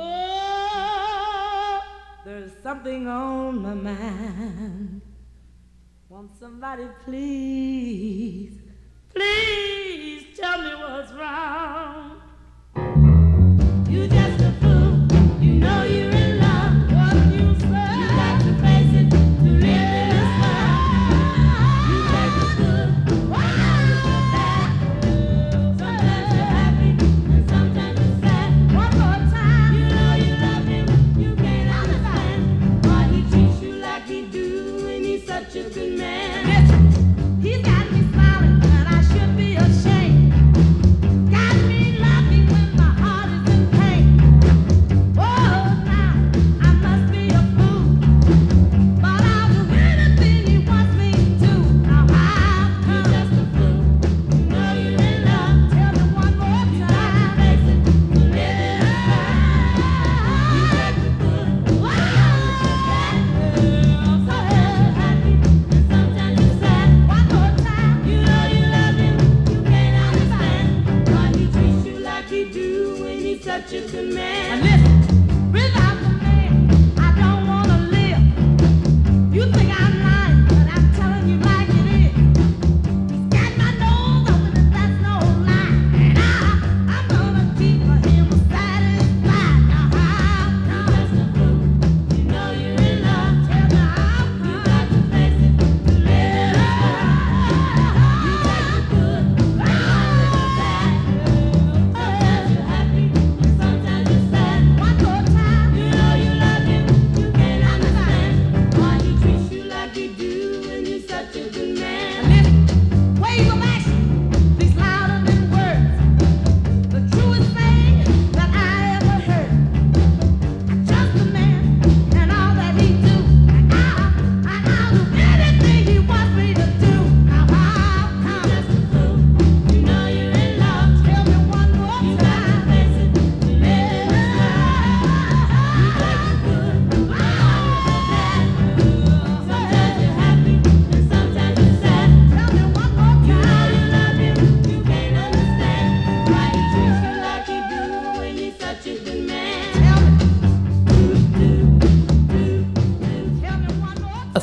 there's 2.24 2.52
something 2.64 3.08
on 3.08 3.62
my 3.62 3.74
mind. 3.76 5.02
Won't 6.08 6.32
somebody 6.40 6.84
please, 7.04 8.62
please 9.20 10.24
tell 10.38 10.62
me 10.62 10.74
what's 10.76 11.12
wrong? 11.12 12.22
You 13.90 14.08
just 14.08 14.42
a 14.42 14.52
fool. 14.62 15.44
You 15.44 15.54
know 15.56 15.84
you're 15.84 16.09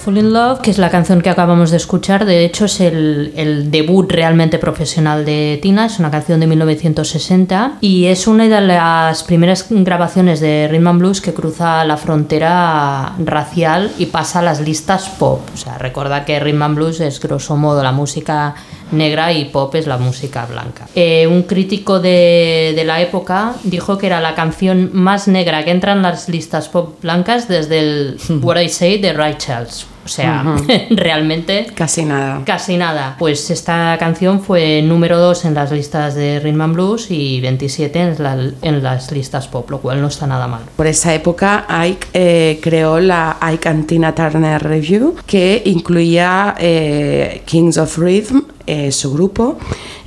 Fall 0.07 0.19
in 0.19 0.33
Love, 0.33 0.61
que 0.61 0.71
es 0.71 0.79
la 0.79 0.89
canción 0.89 1.21
que 1.21 1.31
acabamos 1.31 1.73
de 1.73 1.79
escuchar. 1.79 2.27
De 2.27 2.45
hecho, 2.45 2.67
es 2.67 2.79
el, 2.79 3.33
el 3.35 3.73
debut 3.73 4.09
realmente 4.09 4.57
profesional 4.57 5.25
de 5.25 5.59
Tina. 5.61 5.87
Es 5.87 5.99
una 5.99 6.13
canción 6.13 6.39
de 6.39 6.47
1960 6.47 7.79
y 7.81 8.05
es 8.05 8.29
una 8.29 8.45
de 8.45 8.61
las 8.61 9.25
primeras 9.25 9.67
grabaciones 9.69 10.39
de 10.39 10.69
Rhythm 10.71 10.87
and 10.87 10.99
Blues 11.01 11.21
que 11.21 11.35
cruza 11.35 11.85
la 11.85 11.97
frontera 11.97 13.15
racial 13.19 13.91
y 13.99 14.07
pasa 14.07 14.39
a 14.39 14.43
las 14.43 14.61
listas 14.61 15.09
pop. 15.09 15.41
O 15.53 15.57
sea, 15.57 15.77
recuerda 15.77 16.25
que 16.25 16.39
Rhythm 16.39 16.63
and 16.63 16.77
Blues 16.77 17.01
es 17.01 17.19
grosso 17.19 17.57
modo 17.57 17.83
la 17.83 17.91
música 17.91 18.55
negra 18.93 19.33
y 19.33 19.47
pop 19.47 19.75
es 19.75 19.89
la 19.89 19.99
música 19.99 20.47
blanca. 20.47 20.87
Eh, 20.95 21.27
un 21.27 21.43
crítico 21.43 21.99
de, 21.99 22.75
de 22.77 22.85
la 22.85 23.01
época 23.01 23.55
dijo 23.65 23.99
que 23.99 24.07
era 24.07 24.21
la 24.21 24.37
canción 24.37 24.91
más 24.93 25.27
negra 25.27 25.65
que 25.65 25.73
entra 25.73 25.95
en 25.95 26.03
las 26.03 26.29
listas 26.29 26.69
pop 26.69 27.03
blancas 27.03 27.49
desde 27.49 27.81
el 27.81 28.19
What 28.41 28.61
I 28.61 28.69
Say 28.69 28.99
de 29.01 29.13
Ray 29.13 29.35
Charles. 29.39 29.96
O 30.07 30.09
sea, 30.09 30.45
realmente 30.91 31.67
Casi 31.75 32.05
nada. 32.05 32.43
casi 32.45 32.77
nada. 32.77 33.17
Pues 33.19 33.51
esta 33.51 33.97
canción 33.99 34.41
fue 34.41 34.81
número 34.83 35.19
2 35.19 35.45
en 35.47 35.55
las 35.55 35.73
listas 35.73 36.15
de 36.15 36.39
Rhythm 36.39 36.61
and 36.61 36.75
Blues 36.75 37.11
y 37.11 37.41
27 37.41 37.99
en, 38.01 38.23
la- 38.23 38.51
en 38.63 38.83
las 38.85 39.11
listas 39.11 39.49
pop, 39.49 39.69
lo 39.69 39.81
cual 39.81 40.01
no 40.01 40.07
está 40.07 40.29
nada 40.29 40.47
mal. 40.47 40.63
Por 40.77 40.87
esa 40.87 41.13
época, 41.13 41.67
Ike 41.69 42.07
eh, 42.15 42.61
creó 42.63 43.01
la 43.01 43.37
Ike 43.41 43.69
and 43.69 43.87
Tina 43.89 44.15
Turner 44.15 44.63
Review, 44.63 45.17
que 45.27 45.61
incluía 45.67 46.55
eh, 46.59 47.43
Kings 47.45 47.77
of 47.79 47.99
Rhythm, 47.99 48.43
eh, 48.67 48.93
su 48.93 49.13
grupo, 49.13 49.59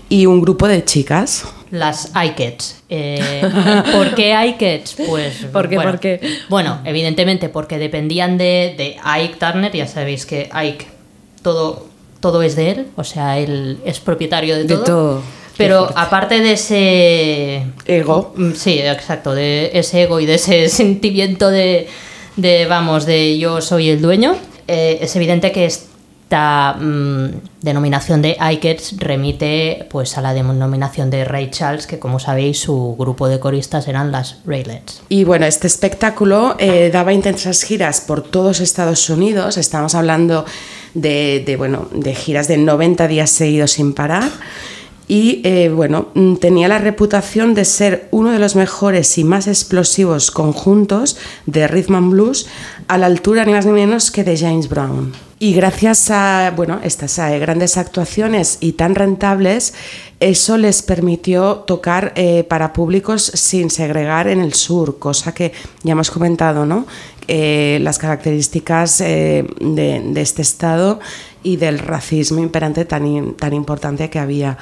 y 0.08 0.26
un 0.26 0.40
grupo 0.42 0.68
de 0.68 0.84
chicas. 0.86 1.44
Las 1.72 2.12
iCats. 2.16 2.82
Eh, 2.90 3.42
¿Por 3.94 4.16
qué 4.16 4.36
iCats? 4.48 4.96
Pues. 5.08 5.46
¿Por 5.54 5.70
qué, 5.70 5.76
Bueno, 5.76 5.92
por 5.92 6.00
qué? 6.00 6.20
Bueno, 6.50 6.80
evidentemente 6.86 7.50
porque 7.50 7.78
dependían 7.78 8.38
de, 8.38 8.74
de 8.78 8.98
Ike 9.04 9.36
Turner. 9.36 9.72
Ya 9.72 9.88
sabéis 9.88 10.26
que 10.26 10.50
Ike 10.52 10.88
todo, 11.42 11.86
todo 12.20 12.42
es 12.42 12.56
de 12.56 12.72
él, 12.72 12.88
o 12.96 13.04
sea, 13.04 13.38
él 13.38 13.80
es 13.86 14.00
propietario 14.00 14.56
de 14.56 14.64
De 14.64 14.78
todo. 14.78 15.22
Pero 15.58 15.90
aparte 15.96 16.40
de 16.40 16.54
ese 16.54 17.64
Ego. 17.86 18.34
Mm, 18.36 18.54
Sí, 18.54 18.80
exacto, 18.80 19.36
de 19.36 19.72
ese 19.74 20.04
ego 20.04 20.20
y 20.22 20.26
de 20.26 20.36
ese 20.36 20.70
sentimiento 20.70 21.50
de, 21.50 21.88
de, 22.38 22.66
vamos, 22.66 23.06
de 23.06 23.38
yo 23.38 23.60
soy 23.62 23.90
el 23.90 24.02
dueño, 24.02 24.38
eh, 24.68 25.00
es 25.02 25.16
evidente 25.18 25.52
que 25.52 25.70
esta 26.30 26.76
mm, 26.80 27.64
denominación 27.64 28.22
de 28.22 28.38
iCats 28.52 28.98
remite 29.00 29.88
pues 29.90 30.16
a 30.16 30.22
la 30.22 30.36
denominación 30.36 31.10
de 31.10 31.26
Ray 31.26 31.50
Charles, 31.50 31.88
que 31.88 31.98
como 31.98 32.20
sabéis 32.20 32.60
su 32.60 32.96
grupo 33.00 33.28
de 33.28 33.40
coristas 33.40 33.88
eran 33.88 34.12
las 34.12 34.38
Raylets. 34.46 35.02
Y 35.10 35.24
bueno, 35.24 35.48
este 35.48 35.66
espectáculo 35.66 36.56
eh, 36.60 36.92
daba 36.94 37.14
intensas 37.14 37.64
giras 37.64 38.02
por 38.02 38.22
todos 38.22 38.60
Estados 38.60 39.10
Unidos. 39.10 39.58
Estamos 39.58 39.96
hablando 39.96 40.46
de, 40.94 41.42
de, 41.44 41.56
bueno, 41.56 41.88
de 41.92 42.14
giras 42.14 42.48
de 42.48 42.60
90 42.60 43.08
días 43.08 43.32
seguidos 43.32 43.72
sin 43.72 43.94
parar. 43.94 44.30
Y 45.08 45.42
eh, 45.44 45.70
bueno, 45.70 46.10
mm, 46.14 46.36
tenía 46.36 46.68
la 46.68 46.78
reputación 46.78 47.56
de 47.56 47.66
ser 47.66 48.08
uno 48.12 48.30
de 48.30 48.38
los 48.38 48.56
mejores 48.56 49.18
y 49.18 49.24
más 49.24 49.48
explosivos 49.48 50.30
conjuntos 50.30 51.18
de 51.48 51.68
rhythm 51.68 51.96
and 51.96 52.12
blues 52.12 52.46
a 52.88 53.00
la 53.00 53.08
altura 53.08 53.46
ni 53.46 53.54
más 53.54 53.66
ni 53.66 53.72
menos 53.72 54.12
que 54.12 54.24
de 54.24 54.38
James 54.38 54.70
Brown. 54.70 55.29
Y 55.42 55.54
gracias 55.54 56.12
a 56.12 56.52
bueno, 56.54 56.82
estas 56.84 57.18
eh, 57.18 57.40
grandes 57.40 57.78
actuaciones 57.78 58.58
y 58.60 58.74
tan 58.74 58.94
rentables, 58.94 59.74
eso 60.20 60.58
les 60.58 60.82
permitió 60.82 61.60
tocar 61.60 62.12
eh, 62.18 62.44
para 62.44 62.74
públicos 62.74 63.24
sin 63.24 63.70
segregar 63.70 64.28
en 64.28 64.42
el 64.42 64.54
sur, 64.54 65.00
cosa 65.00 65.34
que 65.34 65.54
ya 65.84 65.94
hemos 65.94 66.12
comentado, 66.12 66.66
¿no? 66.66 66.86
Eh, 67.30 67.80
las 67.82 68.00
características 68.00 69.00
eh, 69.00 69.46
de 69.62 70.22
este 70.22 70.42
estado 70.42 71.00
y 71.44 71.58
del 71.58 71.80
racismo 71.80 72.40
imperante 72.40 72.86
tan, 72.86 73.34
tan 73.34 73.54
importante 73.54 74.10
que 74.10 74.20
había. 74.20 74.58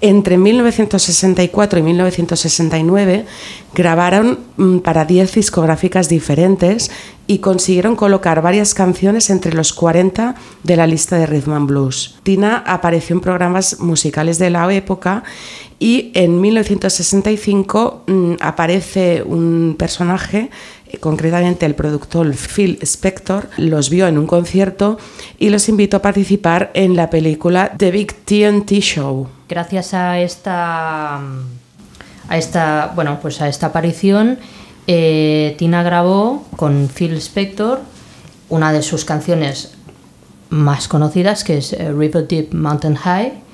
Entre 0.00 0.38
1964 0.38 1.78
y 1.78 1.82
1969 1.82 3.26
grabaron 3.74 4.38
mm, 4.56 4.78
para 4.78 5.04
10 5.04 5.34
discográficas 5.34 6.08
diferentes 6.08 6.90
y 7.26 7.38
consiguieron 7.38 7.96
colocar 7.96 8.40
varias 8.40 8.74
canciones 8.74 9.28
entre 9.28 9.54
los 9.54 9.72
40 9.72 10.36
de 10.62 10.76
la 10.76 10.86
lista 10.86 11.18
de 11.18 11.26
Rhythm 11.26 11.52
and 11.52 11.66
Blues. 11.68 12.16
Tina 12.22 12.62
apareció 12.66 13.14
en 13.14 13.20
programas 13.20 13.80
musicales 13.80 14.38
de 14.38 14.50
la 14.50 14.72
época 14.72 15.24
y 15.80 16.10
en 16.14 16.40
1965 16.40 18.04
mm, 18.06 18.32
aparece 18.40 19.22
un 19.22 19.76
personaje 19.78 20.50
concretamente 21.00 21.66
el 21.66 21.74
productor 21.74 22.34
Phil 22.34 22.78
Spector, 22.82 23.48
los 23.56 23.90
vio 23.90 24.06
en 24.06 24.18
un 24.18 24.26
concierto 24.26 24.98
y 25.38 25.50
los 25.50 25.68
invitó 25.68 25.98
a 25.98 26.02
participar 26.02 26.70
en 26.74 26.96
la 26.96 27.10
película 27.10 27.72
The 27.76 27.90
Big 27.90 28.14
TNT 28.24 28.72
Show. 28.80 29.28
Gracias 29.48 29.94
a 29.94 30.20
esta 30.20 31.20
a 32.28 32.36
esta 32.36 32.92
bueno 32.94 33.18
pues 33.22 33.40
a 33.40 33.48
esta 33.48 33.68
aparición 33.68 34.38
eh, 34.86 35.54
Tina 35.58 35.82
grabó 35.82 36.44
con 36.56 36.88
Phil 36.88 37.14
Spector 37.14 37.80
una 38.48 38.72
de 38.72 38.82
sus 38.82 39.04
canciones 39.04 39.74
más 40.50 40.88
conocidas 40.88 41.44
que 41.44 41.58
es 41.58 41.72
eh, 41.72 41.92
River 41.92 42.28
Deep 42.28 42.54
Mountain 42.54 42.96
High 42.96 43.47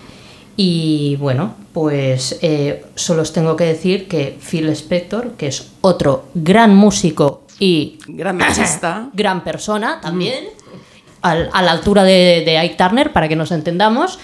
y 0.56 1.16
bueno 1.16 1.54
pues 1.72 2.38
eh, 2.42 2.84
solo 2.94 3.22
os 3.22 3.32
tengo 3.32 3.56
que 3.56 3.64
decir 3.64 4.06
que 4.08 4.38
Phil 4.40 4.68
Spector 4.70 5.32
que 5.32 5.48
es 5.48 5.72
otro 5.80 6.26
gran 6.34 6.74
músico 6.74 7.42
y 7.58 7.98
Gran 8.06 8.36
machista. 8.36 9.08
gran 9.14 9.42
persona 9.44 10.00
también, 10.00 10.44
al- 11.22 11.50
a 11.52 11.62
la 11.62 11.70
altura 11.72 12.02
de, 12.04 12.42
de 12.44 12.58
Ike 12.58 12.74
Turner, 12.76 13.12
para 13.12 13.28
que 13.28 13.36
nos 13.36 13.52
entendamos. 13.52 14.18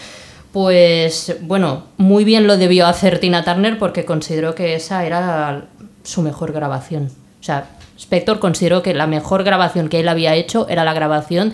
Pues 0.52 1.36
bueno, 1.42 1.84
muy 1.96 2.24
bien 2.24 2.48
lo 2.48 2.56
debió 2.56 2.88
hacer 2.88 3.20
Tina 3.20 3.44
Turner 3.44 3.78
porque 3.78 4.04
consideró 4.04 4.56
que 4.56 4.74
esa 4.74 5.04
era 5.06 5.66
su 6.02 6.22
mejor 6.22 6.50
grabación. 6.52 7.12
O 7.40 7.42
sea, 7.44 7.70
Spector 7.96 8.40
consideró 8.40 8.82
que 8.82 8.94
la 8.94 9.06
mejor 9.06 9.44
grabación 9.44 9.88
que 9.88 10.00
él 10.00 10.08
había 10.08 10.34
hecho 10.34 10.66
era 10.68 10.82
la 10.84 10.92
grabación 10.92 11.52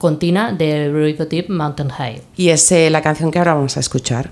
con 0.00 0.18
Tina 0.18 0.52
de 0.52 0.90
River 0.90 1.28
Deep 1.28 1.50
Mountain 1.50 1.90
High. 1.90 2.22
Y 2.34 2.48
es 2.48 2.72
eh, 2.72 2.88
la 2.88 3.02
canción 3.02 3.30
que 3.30 3.38
ahora 3.38 3.52
vamos 3.52 3.76
a 3.76 3.80
escuchar. 3.80 4.30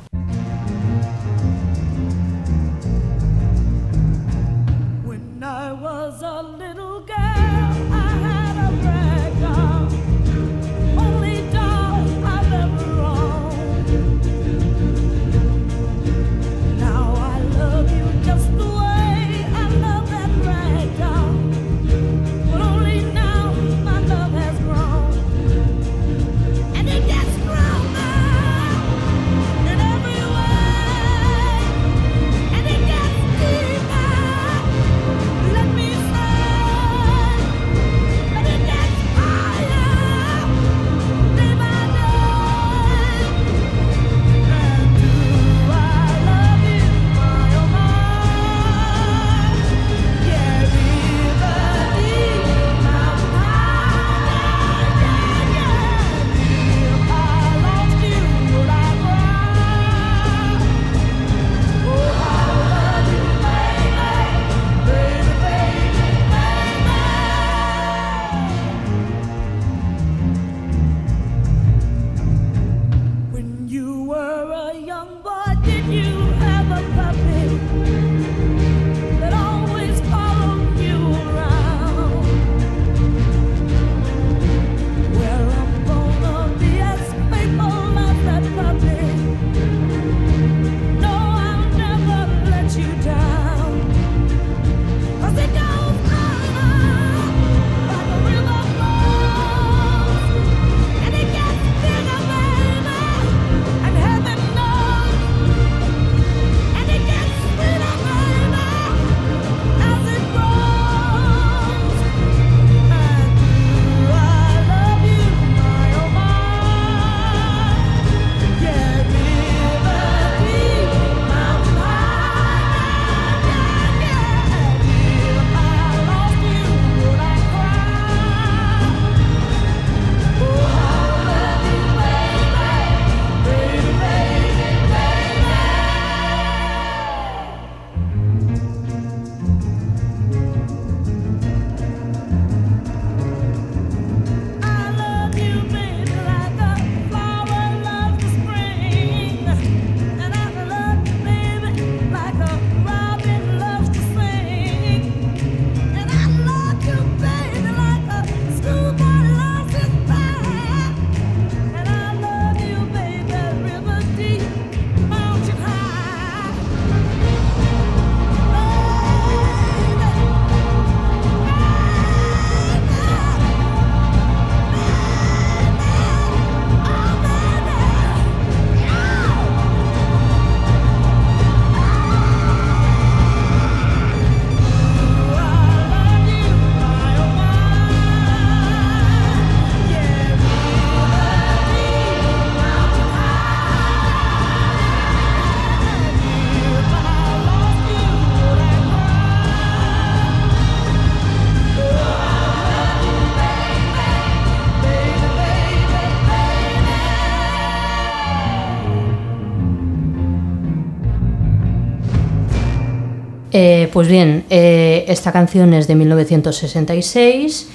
Eh, 213.53 213.89
pues 213.93 214.09
bien, 214.09 214.45
eh, 214.51 215.05
esta 215.09 215.33
canción 215.33 215.73
es 215.75 215.87
de 215.89 215.95
1966. 215.95 217.69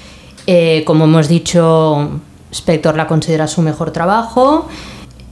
Eh, 0.46 0.84
como 0.86 1.06
hemos 1.06 1.28
dicho, 1.28 2.20
Spector 2.52 2.96
la 2.96 3.08
considera 3.08 3.48
su 3.48 3.62
mejor 3.62 3.92
trabajo. 3.92 4.68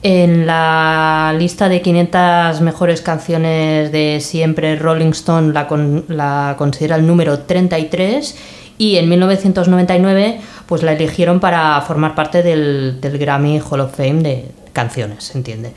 En 0.04 0.47
la 0.47 1.36
lista 1.38 1.69
de 1.69 1.82
500 1.82 2.62
mejores 2.62 3.01
canciones 3.01 3.91
de 3.91 4.19
siempre, 4.19 4.75
Rolling 4.75 5.12
Stone 5.12 5.54
la, 5.54 5.67
con- 5.67 6.06
la 6.08 6.56
considera 6.58 6.95
el 6.95 7.06
número 7.06 7.39
33 7.41 8.36
y 8.80 8.95
en 8.97 9.08
1999 9.10 10.39
pues 10.65 10.82
la 10.82 10.93
eligieron 10.93 11.39
para 11.39 11.80
formar 11.82 12.15
parte 12.15 12.41
del, 12.41 12.99
del 12.99 13.19
Grammy 13.19 13.60
Hall 13.60 13.82
of 13.82 13.95
Fame 13.95 14.23
de 14.23 14.45
canciones, 14.73 15.25
¿se 15.25 15.38
entiende? 15.38 15.71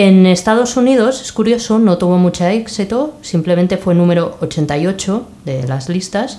En 0.00 0.26
Estados 0.26 0.76
Unidos, 0.76 1.20
es 1.20 1.32
curioso, 1.32 1.80
no 1.80 1.98
tuvo 1.98 2.18
mucho 2.18 2.46
éxito, 2.46 3.14
simplemente 3.20 3.78
fue 3.78 3.96
número 3.96 4.38
88 4.40 5.26
de 5.44 5.66
las 5.66 5.88
listas, 5.88 6.38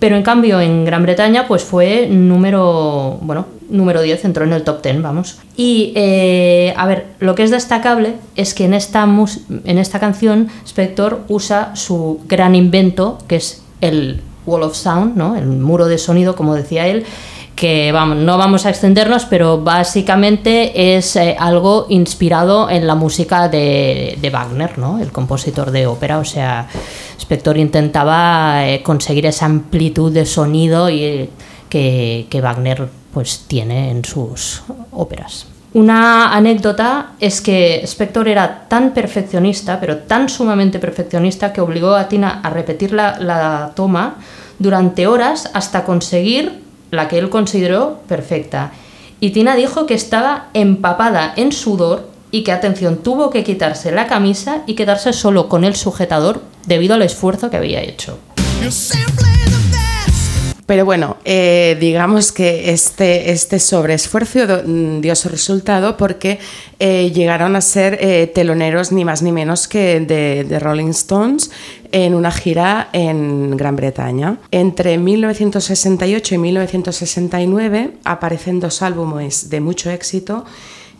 pero 0.00 0.16
en 0.16 0.24
cambio 0.24 0.60
en 0.60 0.84
Gran 0.84 1.04
Bretaña 1.04 1.46
pues 1.46 1.62
fue 1.62 2.08
número, 2.08 3.20
bueno, 3.22 3.46
número 3.70 4.02
10, 4.02 4.24
entró 4.24 4.42
en 4.42 4.54
el 4.54 4.64
top 4.64 4.82
10, 4.82 5.02
vamos. 5.02 5.38
Y 5.56 5.92
eh, 5.94 6.74
a 6.76 6.88
ver, 6.88 7.06
lo 7.20 7.36
que 7.36 7.44
es 7.44 7.52
destacable 7.52 8.14
es 8.34 8.54
que 8.54 8.64
en 8.64 8.74
esta, 8.74 9.04
en 9.04 9.78
esta 9.78 10.00
canción 10.00 10.48
Spector 10.66 11.20
usa 11.28 11.76
su 11.76 12.22
gran 12.26 12.56
invento, 12.56 13.18
que 13.28 13.36
es 13.36 13.62
el 13.82 14.20
Wall 14.46 14.64
of 14.64 14.74
Sound, 14.74 15.16
¿no? 15.16 15.36
el 15.36 15.46
muro 15.46 15.86
de 15.86 15.96
sonido, 15.96 16.34
como 16.34 16.56
decía 16.56 16.88
él, 16.88 17.04
que 17.64 17.90
no 17.92 18.36
vamos 18.36 18.66
a 18.66 18.68
extendernos, 18.68 19.24
pero 19.24 19.56
básicamente 19.56 20.96
es 20.98 21.16
eh, 21.16 21.34
algo 21.38 21.86
inspirado 21.88 22.68
en 22.68 22.86
la 22.86 22.94
música 22.94 23.48
de, 23.48 24.18
Wagner, 24.30 24.76
¿no? 24.76 24.98
el 24.98 25.10
compositor 25.10 25.70
de 25.70 25.86
ópera. 25.86 26.18
O 26.18 26.26
sea, 26.26 26.68
Spector 27.18 27.56
intentaba 27.56 28.68
eh, 28.68 28.82
conseguir 28.82 29.24
esa 29.24 29.46
amplitud 29.46 30.12
de 30.12 30.26
sonido 30.26 30.90
y, 30.90 31.04
eh, 31.04 32.26
que, 32.28 32.40
Wagner 32.42 32.86
pues, 33.14 33.46
tiene 33.48 33.90
en 33.90 34.04
sus 34.04 34.62
óperas. 34.92 35.46
Una 35.72 36.36
anécdota 36.36 37.12
es 37.18 37.40
que 37.40 37.80
Spector 37.84 38.28
era 38.28 38.68
tan 38.68 38.92
perfeccionista, 38.92 39.80
pero 39.80 40.00
tan 40.00 40.28
sumamente 40.28 40.78
perfeccionista, 40.78 41.50
que 41.50 41.62
obligó 41.62 41.94
a 41.94 42.10
Tina 42.10 42.42
a 42.42 42.50
repetir 42.50 42.92
la 42.92 43.72
toma 43.74 44.16
durante 44.58 45.06
horas 45.06 45.50
hasta 45.54 45.84
conseguir 45.84 46.63
la 46.94 47.08
que 47.08 47.18
él 47.18 47.30
consideró 47.30 47.98
perfecta. 48.08 48.72
Y 49.20 49.30
Tina 49.30 49.56
dijo 49.56 49.86
que 49.86 49.94
estaba 49.94 50.48
empapada 50.54 51.32
en 51.36 51.52
sudor 51.52 52.08
y 52.30 52.42
que, 52.42 52.52
atención, 52.52 52.98
tuvo 52.98 53.30
que 53.30 53.44
quitarse 53.44 53.92
la 53.92 54.06
camisa 54.06 54.62
y 54.66 54.74
quedarse 54.74 55.12
solo 55.12 55.48
con 55.48 55.64
el 55.64 55.76
sujetador 55.76 56.42
debido 56.66 56.94
al 56.94 57.02
esfuerzo 57.02 57.48
que 57.50 57.56
había 57.56 57.80
hecho. 57.80 58.18
Pero 60.66 60.86
bueno, 60.86 61.18
eh, 61.24 61.76
digamos 61.78 62.32
que 62.32 62.70
este, 62.70 63.32
este 63.32 63.58
sobreesfuerzo 63.58 64.62
mm, 64.64 65.00
dio 65.00 65.14
su 65.14 65.28
resultado 65.28 65.96
porque 65.96 66.38
eh, 66.78 67.10
llegaron 67.12 67.54
a 67.54 67.60
ser 67.60 67.98
eh, 68.00 68.26
teloneros 68.34 68.90
ni 68.90 69.04
más 69.04 69.20
ni 69.20 69.30
menos 69.30 69.68
que 69.68 70.00
de 70.00 70.58
Rolling 70.58 70.88
Stones 70.88 71.50
en 71.92 72.14
una 72.14 72.32
gira 72.32 72.88
en 72.92 73.56
Gran 73.56 73.76
Bretaña. 73.76 74.38
Entre 74.50 74.98
1968 74.98 76.34
y 76.34 76.38
1969 76.38 77.90
aparecen 78.04 78.58
dos 78.58 78.82
álbumes 78.82 79.50
de 79.50 79.60
mucho 79.60 79.90
éxito 79.90 80.44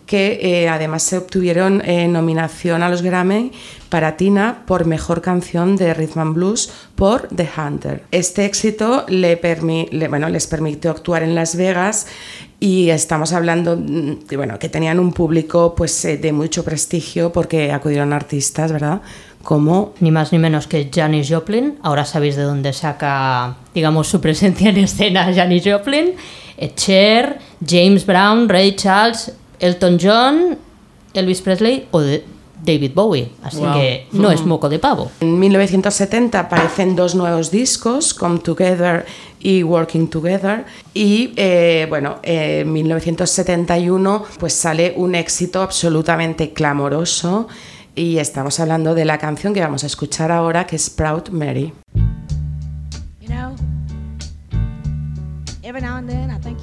que 0.06 0.38
eh, 0.42 0.68
además 0.68 1.02
se 1.02 1.16
obtuvieron 1.16 1.82
eh, 1.84 2.06
nominación 2.08 2.82
a 2.82 2.88
los 2.88 3.02
Grammy 3.02 3.52
para 3.88 4.16
Tina 4.16 4.64
por 4.66 4.86
Mejor 4.86 5.22
Canción 5.22 5.76
de 5.76 5.94
Rhythm 5.94 6.18
and 6.18 6.34
Blues 6.34 6.70
por 6.94 7.28
The 7.28 7.48
Hunter. 7.56 8.02
Este 8.10 8.44
éxito 8.44 9.06
les 9.08 9.38
permitió 9.38 10.90
actuar 10.90 11.22
en 11.22 11.34
Las 11.34 11.56
Vegas 11.56 12.06
y 12.60 12.90
estamos 12.90 13.32
hablando 13.32 13.76
mm, 13.76 14.26
que 14.58 14.68
tenían 14.68 14.98
un 14.98 15.12
público 15.12 15.74
pues, 15.74 16.04
eh, 16.04 16.18
de 16.18 16.32
mucho 16.32 16.64
prestigio 16.64 17.32
porque 17.32 17.72
acudieron 17.72 18.12
artistas, 18.12 18.72
¿verdad? 18.72 19.00
Como 19.42 19.94
Ni 20.00 20.10
más 20.10 20.32
ni 20.32 20.38
menos 20.38 20.66
que 20.66 20.90
Janis 20.92 21.30
Joplin. 21.30 21.78
Ahora 21.82 22.04
sabéis 22.04 22.36
de 22.36 22.42
dónde 22.42 22.72
saca, 22.72 23.56
digamos, 23.74 24.08
su 24.08 24.20
presencia 24.20 24.70
en 24.70 24.78
escena 24.78 25.32
Janis 25.34 25.62
Joplin. 25.64 26.12
Cher, 26.76 27.38
James 27.66 28.06
Brown, 28.06 28.48
Ray 28.48 28.76
Charles, 28.76 29.32
Elton 29.60 29.98
John, 30.00 30.58
Elvis 31.12 31.40
Presley 31.42 31.88
o 31.90 32.00
de- 32.00 32.24
David 32.64 32.92
Bowie. 32.94 33.30
Así 33.42 33.60
que 33.74 34.06
no 34.12 34.30
es 34.30 34.42
moco 34.46 34.70
de 34.70 34.78
pavo. 34.78 35.10
En 35.20 35.38
1970 35.38 36.40
aparecen 36.40 36.96
dos 36.96 37.14
nuevos 37.14 37.50
discos, 37.50 38.14
Come 38.14 38.38
Together 38.38 39.04
y 39.38 39.62
Working 39.62 40.08
Together. 40.08 40.64
Y 40.94 41.34
eh, 41.36 41.86
bueno, 41.90 42.20
eh, 42.22 42.60
en 42.60 42.72
1971 42.72 44.24
pues 44.38 44.54
sale 44.54 44.94
un 44.96 45.14
éxito 45.14 45.60
absolutamente 45.60 46.54
clamoroso. 46.54 47.48
Y 47.94 48.16
estamos 48.16 48.58
hablando 48.60 48.94
de 48.94 49.04
la 49.04 49.18
canción 49.18 49.52
que 49.52 49.60
vamos 49.60 49.84
a 49.84 49.86
escuchar 49.86 50.32
ahora, 50.32 50.66
que 50.66 50.76
es 50.76 50.88
Proud 50.88 51.28
Mary. 51.28 51.72
You 53.20 53.28
know, 53.28 53.54
every 55.62 55.82
now 55.82 55.96
and 55.96 56.08
then 56.08 56.30
I 56.30 56.38
think 56.40 56.62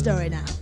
Story 0.00 0.30
now. 0.30 0.59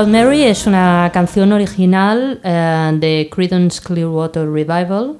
Proud 0.00 0.12
Mary 0.12 0.44
es 0.44 0.66
una 0.66 1.10
canción 1.12 1.52
original 1.52 2.40
eh, 2.42 2.90
de 2.94 3.28
Creedence 3.30 3.82
Clearwater 3.82 4.50
Revival. 4.50 5.18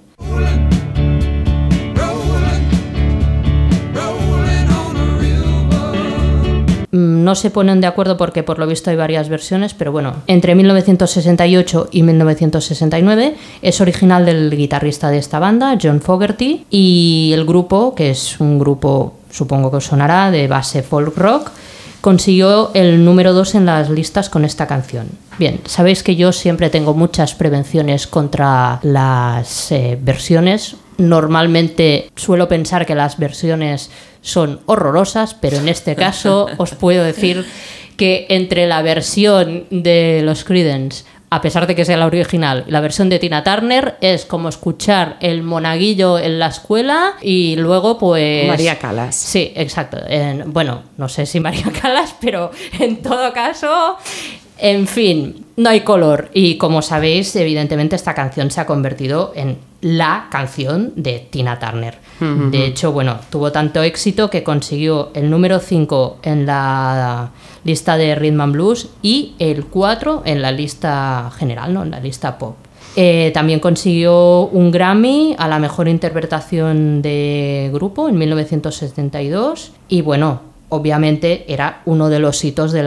Mm, 6.93 7.25
No 7.25 7.35
se 7.35 7.51
ponen 7.51 7.83
de 7.83 7.89
acuerdo 7.89 8.17
porque 8.17 8.43
por 8.43 8.59
lo 8.59 8.67
visto 8.67 8.89
hay 8.89 8.97
varias 8.97 9.29
versiones, 9.29 9.75
pero 9.75 9.93
bueno, 9.93 10.15
entre 10.27 10.55
1968 10.55 11.89
y 11.93 12.03
1969 12.03 13.35
es 13.61 13.81
original 13.83 14.25
del 14.25 14.57
guitarrista 14.57 15.11
de 15.11 15.19
esta 15.19 15.39
banda, 15.39 15.77
John 15.79 16.01
Fogerty, 16.01 16.65
y 16.71 17.33
el 17.35 17.45
grupo, 17.45 17.95
que 17.95 18.09
es 18.09 18.41
un 18.41 18.59
grupo, 18.59 19.13
supongo 19.31 19.71
que 19.71 19.77
os 19.77 19.85
sonará, 19.85 20.31
de 20.31 20.49
base 20.49 20.83
folk 20.83 21.15
rock, 21.19 21.51
consiguió 22.01 22.71
el 22.75 23.05
número 23.05 23.33
2 23.33 23.57
en 23.57 23.67
las 23.67 23.91
listas 23.91 24.29
con 24.29 24.45
esta 24.45 24.67
canción. 24.67 25.09
Bien, 25.39 25.61
sabéis 25.65 26.03
que 26.03 26.17
yo 26.17 26.33
siempre 26.33 26.71
tengo 26.71 26.95
muchas 26.95 27.35
prevenciones 27.35 28.07
contra 28.07 28.81
las 28.83 29.73
eh, 29.73 29.99
versiones. 30.01 30.77
Normalmente 30.99 32.11
suelo 32.17 32.49
pensar 32.49 32.87
que 32.87 32.95
las 32.95 33.19
versiones 33.19 33.91
son 34.21 34.61
horrorosas, 34.67 35.35
pero 35.35 35.57
en 35.57 35.69
este 35.69 35.97
caso 35.97 36.47
os 36.59 36.73
puedo 36.73 37.05
decir 37.05 37.47
que 37.97 38.27
entre 38.31 38.67
la 38.67 38.83
versión 38.83 39.65
de 39.71 40.23
los 40.25 40.45
Creedence 40.45 41.05
a 41.33 41.41
pesar 41.41 41.67
de 41.69 41.75
que 41.77 41.85
sea 41.85 41.97
la 41.97 42.07
original, 42.07 42.65
la 42.67 42.81
versión 42.81 43.09
de 43.09 43.19
Tina 43.21 43.45
Turner 43.45 43.97
es 44.01 44.25
como 44.25 44.49
escuchar 44.49 45.17
el 45.21 45.43
monaguillo 45.43 46.19
en 46.19 46.39
la 46.41 46.49
escuela 46.49 47.13
y 47.23 47.55
luego 47.57 47.99
pues... 47.99 48.49
María 48.49 48.79
Calas. 48.79 49.15
Sí, 49.15 49.53
exacto. 49.55 49.99
En- 50.09 50.53
bueno, 50.53 50.83
no 50.97 51.09
sé 51.09 51.27
si 51.27 51.39
María 51.41 51.67
Calas, 51.81 52.15
pero 52.21 52.51
en 52.81 53.01
todo 53.01 53.33
caso, 53.33 53.97
en 54.59 54.87
fin, 54.89 55.47
no 55.61 55.69
hay 55.69 55.81
color. 55.83 56.31
Y 56.33 56.57
como 56.57 56.81
sabéis, 56.81 57.37
evidentemente 57.37 57.95
esta 57.95 58.15
canción 58.15 58.51
se 58.51 58.63
ha 58.63 58.67
convertido 58.67 59.33
en 59.37 59.59
la 59.83 60.29
canción 60.31 60.93
de 60.97 61.27
Tina 61.31 61.59
Turner. 61.59 61.99
De 62.51 62.67
hecho, 62.67 62.93
bueno, 62.93 63.19
tuvo 63.31 63.51
tanto 63.51 63.83
éxito 63.83 64.29
que 64.29 64.43
consiguió 64.43 65.11
el 65.15 65.31
número 65.31 65.59
5 65.59 66.19
en 66.23 66.45
la 66.45 67.31
lista 67.65 67.97
de 67.97 68.15
Rhythm 68.15 68.41
and 68.41 68.53
Blues 68.53 68.89
y 69.03 69.35
el 69.39 69.67
4 69.67 70.23
en 70.27 70.43
la 70.43 70.53
lista 70.53 71.31
general, 71.39 71.73
¿no? 71.73 71.83
En 71.83 71.91
la 71.91 72.01
lista 72.01 72.37
pop. 72.37 72.57
Eh, 72.97 73.31
también 73.33 73.61
consiguió 73.61 74.49
un 74.49 74.71
Grammy 74.71 75.35
a 75.39 75.47
la 75.47 75.59
mejor 75.59 75.89
interpretación 75.89 77.01
de 77.01 77.71
grupo 77.73 78.09
en 78.09 78.19
1972 78.19 79.73
y 79.89 80.03
bueno, 80.03 80.50
obviamente 80.71 81.53
era 81.53 81.83
uno 81.85 82.09
de 82.09 82.19
los 82.19 82.43
hitos 82.45 82.73
de, 82.73 82.83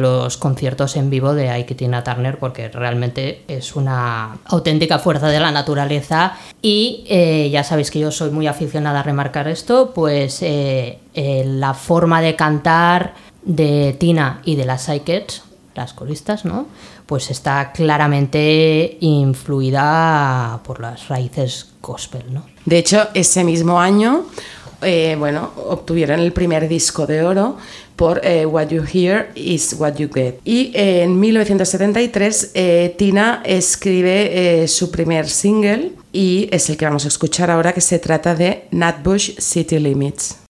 los 0.00 0.36
conciertos 0.38 0.96
en 0.96 1.10
vivo 1.10 1.34
de 1.34 1.50
Ike 1.50 1.74
Tina 1.74 2.02
Turner 2.02 2.38
porque 2.38 2.68
realmente 2.68 3.42
es 3.48 3.76
una 3.76 4.38
auténtica 4.44 4.98
fuerza 4.98 5.28
de 5.28 5.40
la 5.40 5.50
naturaleza 5.50 6.34
y 6.62 7.04
eh, 7.08 7.50
ya 7.50 7.64
sabéis 7.64 7.90
que 7.90 7.98
yo 7.98 8.10
soy 8.10 8.30
muy 8.30 8.46
aficionada 8.46 9.00
a 9.00 9.02
remarcar 9.02 9.48
esto, 9.48 9.92
pues 9.94 10.42
eh, 10.42 11.00
eh, 11.14 11.44
la 11.44 11.74
forma 11.74 12.22
de 12.22 12.36
cantar 12.36 13.14
de 13.42 13.96
Tina 13.98 14.40
y 14.44 14.54
de 14.54 14.64
las 14.64 14.82
Psychets, 14.84 15.42
las 15.74 15.92
coristas, 15.92 16.44
¿no? 16.44 16.66
Pues 17.06 17.30
está 17.30 17.72
claramente 17.72 18.98
influida 19.00 20.60
por 20.64 20.80
las 20.80 21.08
raíces 21.08 21.72
gospel, 21.80 22.32
¿no? 22.32 22.44
De 22.64 22.78
hecho, 22.78 23.08
ese 23.14 23.42
mismo 23.42 23.80
año, 23.80 24.26
eh, 24.82 25.16
bueno, 25.18 25.50
obtuvieron 25.56 26.20
el 26.20 26.32
primer 26.32 26.68
disco 26.68 27.06
de 27.06 27.22
oro 27.22 27.56
por 27.96 28.20
eh, 28.24 28.46
What 28.46 28.68
You 28.68 28.82
Hear 28.82 29.30
is 29.34 29.76
What 29.78 29.94
You 29.96 30.08
Get. 30.12 30.40
Y 30.44 30.72
eh, 30.74 31.02
en 31.02 31.20
1973 31.20 32.50
eh, 32.54 32.94
Tina 32.98 33.42
escribe 33.44 34.66
su 34.66 34.90
primer 34.90 35.28
single 35.28 35.92
y 36.12 36.48
es 36.50 36.68
el 36.68 36.76
que 36.76 36.84
vamos 36.84 37.04
a 37.04 37.08
escuchar 37.08 37.50
ahora 37.50 37.72
que 37.72 37.80
se 37.80 37.98
trata 37.98 38.34
de 38.34 38.66
Nutbush 38.70 39.38
City 39.38 39.78
Limits. 39.78 40.41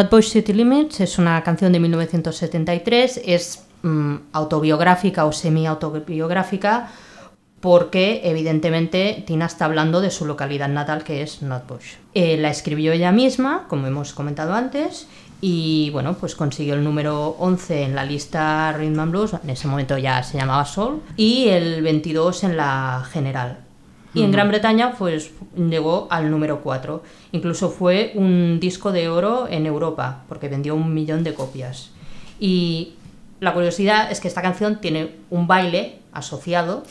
Nutbush 0.00 0.30
City 0.30 0.54
Limits 0.54 1.00
es 1.00 1.18
una 1.18 1.42
canción 1.42 1.72
de 1.72 1.80
1973, 1.80 3.20
es 3.22 3.66
mm, 3.82 4.14
autobiográfica 4.32 5.26
o 5.26 5.32
semi-autobiográfica 5.32 6.88
porque 7.60 8.22
evidentemente 8.24 9.22
Tina 9.26 9.44
está 9.44 9.66
hablando 9.66 10.00
de 10.00 10.10
su 10.10 10.24
localidad 10.24 10.70
natal 10.70 11.04
que 11.04 11.20
es 11.20 11.42
Nutbush. 11.42 11.96
Eh, 12.14 12.38
la 12.38 12.48
escribió 12.48 12.92
ella 12.92 13.12
misma, 13.12 13.66
como 13.68 13.88
hemos 13.88 14.14
comentado 14.14 14.54
antes, 14.54 15.06
y 15.42 15.90
bueno, 15.90 16.14
pues 16.14 16.34
consiguió 16.34 16.72
el 16.72 16.82
número 16.82 17.36
11 17.38 17.82
en 17.82 17.94
la 17.94 18.06
lista 18.06 18.72
Rhythm 18.72 19.00
and 19.00 19.10
Blues, 19.10 19.34
en 19.44 19.50
ese 19.50 19.68
momento 19.68 19.98
ya 19.98 20.22
se 20.22 20.38
llamaba 20.38 20.64
Soul, 20.64 21.02
y 21.18 21.48
el 21.48 21.82
22 21.82 22.44
en 22.44 22.56
la 22.56 23.06
general. 23.12 23.58
Y 24.12 24.22
en 24.22 24.32
Gran 24.32 24.48
Bretaña 24.48 24.94
pues 24.98 25.30
llegó 25.56 26.08
al 26.10 26.30
número 26.30 26.62
4. 26.62 27.02
Incluso 27.32 27.70
fue 27.70 28.12
un 28.14 28.58
disco 28.60 28.90
de 28.92 29.08
oro 29.08 29.46
en 29.48 29.66
Europa, 29.66 30.24
porque 30.28 30.48
vendió 30.48 30.74
un 30.74 30.92
millón 30.92 31.22
de 31.22 31.34
copias. 31.34 31.90
Y 32.40 32.94
la 33.38 33.54
curiosidad 33.54 34.10
es 34.10 34.20
que 34.20 34.28
esta 34.28 34.42
canción 34.42 34.80
tiene 34.80 35.16
un 35.30 35.46
baile 35.46 36.00
asociado, 36.12 36.82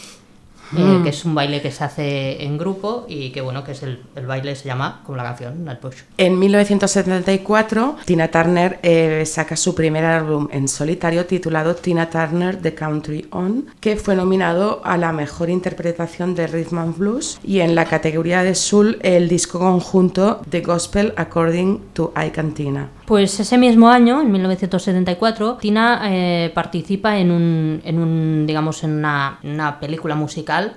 eh, 0.77 0.99
que 1.03 1.09
es 1.09 1.25
un 1.25 1.35
baile 1.35 1.61
que 1.61 1.71
se 1.71 1.83
hace 1.83 2.43
en 2.43 2.57
grupo 2.57 3.05
y 3.07 3.31
que 3.31 3.41
bueno, 3.41 3.63
que 3.63 3.71
es 3.71 3.83
el, 3.83 4.03
el 4.15 4.25
baile 4.25 4.55
se 4.55 4.67
llama 4.67 5.01
como 5.05 5.17
la 5.17 5.23
canción, 5.23 5.65
Nutbush. 5.65 5.97
En 6.17 6.37
1974, 6.37 7.97
Tina 8.05 8.29
Turner 8.29 8.79
eh, 8.83 9.23
saca 9.25 9.55
su 9.55 9.75
primer 9.75 10.05
álbum 10.05 10.47
en 10.51 10.67
solitario 10.67 11.25
titulado 11.25 11.75
Tina 11.75 12.09
Turner 12.09 12.55
The 12.57 12.73
Country 12.73 13.27
On, 13.31 13.65
que 13.79 13.95
fue 13.95 14.15
nominado 14.15 14.81
a 14.83 14.97
la 14.97 15.11
mejor 15.11 15.49
interpretación 15.49 16.35
de 16.35 16.47
Rhythm 16.47 16.77
and 16.77 16.97
Blues 16.97 17.39
y 17.43 17.59
en 17.59 17.75
la 17.75 17.85
categoría 17.85 18.43
de 18.43 18.55
Soul 18.55 18.99
el 19.01 19.29
disco 19.29 19.59
conjunto 19.59 20.41
The 20.49 20.61
Gospel 20.61 21.13
According 21.17 21.81
to 21.93 22.11
Ike 22.15 22.39
and 22.39 22.53
Tina. 22.53 22.89
Pues 23.09 23.39
ese 23.39 23.57
mismo 23.57 23.89
año, 23.89 24.21
en 24.21 24.31
1974, 24.31 25.57
Tina 25.59 25.99
eh, 26.03 26.51
participa 26.53 27.17
en 27.17 27.31
un, 27.31 27.81
en 27.83 27.97
un, 27.97 28.45
digamos, 28.45 28.83
en 28.83 28.91
una, 28.91 29.77
película 29.81 30.13
musical, 30.13 30.75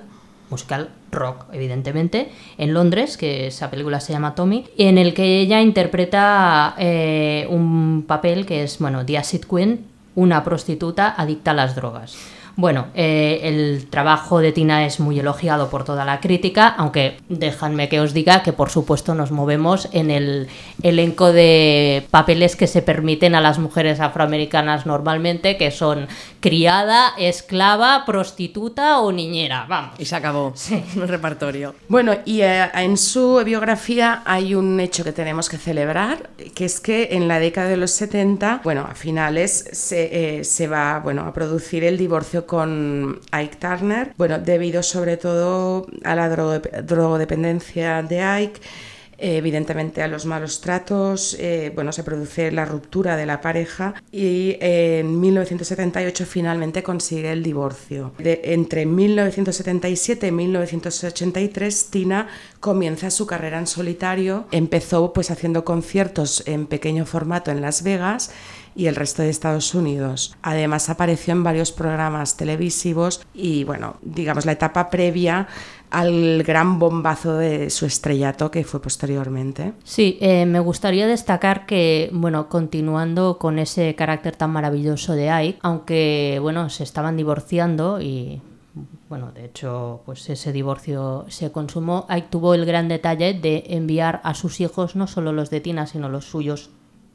musical 0.48 0.88
rock, 1.10 1.44
evidentemente, 1.52 2.32
en 2.56 2.72
Londres, 2.72 3.18
que 3.18 3.48
esa 3.48 3.68
película 3.68 4.00
se 4.00 4.14
llama 4.14 4.34
Tommy, 4.34 4.64
en 4.78 4.96
el 4.96 5.12
que 5.12 5.40
ella 5.40 5.60
interpreta 5.60 6.74
eh, 6.78 7.46
un 7.50 8.06
papel 8.08 8.46
que 8.46 8.62
es, 8.62 8.78
bueno, 8.78 9.04
The 9.04 9.18
Acid 9.18 9.44
Queen, 9.44 9.84
una 10.14 10.42
prostituta 10.42 11.14
adicta 11.14 11.50
a 11.50 11.54
las 11.54 11.76
drogas. 11.76 12.16
Bueno, 12.56 12.88
eh, 12.94 13.40
el 13.44 13.86
trabajo 13.88 14.40
de 14.40 14.52
Tina 14.52 14.84
es 14.84 15.00
muy 15.00 15.18
elogiado 15.18 15.70
por 15.70 15.84
toda 15.84 16.04
la 16.04 16.20
crítica, 16.20 16.68
aunque 16.68 17.16
déjanme 17.28 17.88
que 17.88 18.00
os 18.00 18.12
diga 18.12 18.42
que 18.42 18.52
por 18.52 18.68
supuesto 18.68 19.14
nos 19.14 19.30
movemos 19.30 19.88
en 19.92 20.10
el 20.10 20.48
elenco 20.82 21.32
de 21.32 22.06
papeles 22.10 22.56
que 22.56 22.66
se 22.66 22.82
permiten 22.82 23.34
a 23.34 23.40
las 23.40 23.58
mujeres 23.58 24.00
afroamericanas 24.00 24.84
normalmente, 24.84 25.56
que 25.56 25.70
son 25.70 26.08
criada, 26.40 27.14
esclava, 27.16 28.04
prostituta 28.04 29.00
o 29.00 29.12
niñera. 29.12 29.64
Vamos. 29.68 29.98
Y 29.98 30.04
se 30.04 30.16
acabó 30.16 30.52
el 30.96 31.08
repertorio. 31.08 31.74
Bueno, 31.88 32.16
y 32.26 32.42
eh, 32.42 32.70
en 32.74 32.98
su 32.98 33.42
biografía 33.44 34.22
hay 34.26 34.54
un 34.54 34.78
hecho 34.78 35.04
que 35.04 35.12
tenemos 35.12 35.48
que 35.48 35.56
celebrar, 35.56 36.30
que 36.54 36.66
es 36.66 36.80
que 36.80 37.08
en 37.12 37.28
la 37.28 37.38
década 37.38 37.68
de 37.68 37.76
los 37.78 37.92
70, 37.92 38.60
bueno, 38.62 38.86
a 38.90 38.94
finales 38.94 39.70
se, 39.72 40.38
eh, 40.40 40.44
se 40.44 40.66
va 40.66 41.00
bueno, 41.00 41.22
a 41.22 41.32
producir 41.32 41.84
el 41.84 41.96
divorcio 41.96 42.41
con 42.46 43.20
Ike 43.32 43.56
Turner, 43.56 44.12
bueno, 44.16 44.38
debido 44.38 44.82
sobre 44.82 45.16
todo 45.16 45.86
a 46.04 46.14
la 46.14 46.28
drogo- 46.28 46.60
drogodependencia 46.82 48.02
de 48.02 48.20
Ike. 48.22 48.60
Eh, 49.22 49.36
Evidentemente 49.38 50.02
a 50.02 50.08
los 50.08 50.26
malos 50.26 50.60
tratos, 50.60 51.36
eh, 51.38 51.70
bueno, 51.74 51.92
se 51.92 52.04
produce 52.04 52.50
la 52.52 52.64
ruptura 52.64 53.16
de 53.16 53.26
la 53.26 53.40
pareja 53.40 53.94
y 54.10 54.56
eh, 54.60 54.98
en 55.00 55.20
1978 55.20 56.26
finalmente 56.26 56.82
consigue 56.82 57.32
el 57.32 57.42
divorcio. 57.42 58.12
De- 58.18 58.40
entre 58.44 58.84
1977 58.86 60.26
y 60.26 60.32
1983 60.32 61.86
Tina 61.90 62.28
comienza 62.60 63.10
su 63.10 63.26
carrera 63.26 63.58
en 63.58 63.66
solitario, 63.66 64.46
empezó 64.50 65.12
pues 65.12 65.30
haciendo 65.30 65.64
conciertos 65.64 66.42
en 66.46 66.66
pequeño 66.66 67.06
formato 67.06 67.50
en 67.50 67.60
Las 67.60 67.82
Vegas 67.82 68.30
y 68.74 68.86
el 68.86 68.96
resto 68.96 69.22
de 69.22 69.28
Estados 69.30 69.74
Unidos. 69.74 70.34
Además 70.42 70.88
apareció 70.88 71.32
en 71.32 71.42
varios 71.44 71.72
programas 71.72 72.36
televisivos 72.36 73.20
y 73.34 73.64
bueno, 73.64 73.96
digamos 74.02 74.46
la 74.46 74.52
etapa 74.52 74.88
previa 74.90 75.46
al 75.92 76.42
gran 76.42 76.78
bombazo 76.78 77.36
de 77.36 77.70
su 77.70 77.86
estrellato 77.86 78.50
que 78.50 78.64
fue 78.64 78.80
posteriormente. 78.80 79.74
Sí, 79.84 80.18
eh, 80.20 80.46
me 80.46 80.60
gustaría 80.60 81.06
destacar 81.06 81.66
que, 81.66 82.10
bueno, 82.12 82.48
continuando 82.48 83.38
con 83.38 83.58
ese 83.58 83.94
carácter 83.94 84.36
tan 84.36 84.50
maravilloso 84.50 85.12
de 85.14 85.30
Ike, 85.30 85.58
aunque, 85.62 86.38
bueno, 86.40 86.70
se 86.70 86.82
estaban 86.82 87.16
divorciando 87.16 88.00
y, 88.00 88.40
bueno, 89.08 89.32
de 89.32 89.44
hecho, 89.44 90.02
pues 90.06 90.28
ese 90.30 90.52
divorcio 90.52 91.26
se 91.28 91.52
consumó, 91.52 92.06
Ike 92.08 92.28
tuvo 92.30 92.54
el 92.54 92.64
gran 92.64 92.88
detalle 92.88 93.34
de 93.34 93.64
enviar 93.68 94.20
a 94.24 94.34
sus 94.34 94.60
hijos, 94.60 94.96
no 94.96 95.06
solo 95.06 95.32
los 95.32 95.50
de 95.50 95.60
Tina, 95.60 95.86
sino 95.86 96.08
los 96.08 96.24
suyos 96.24 96.70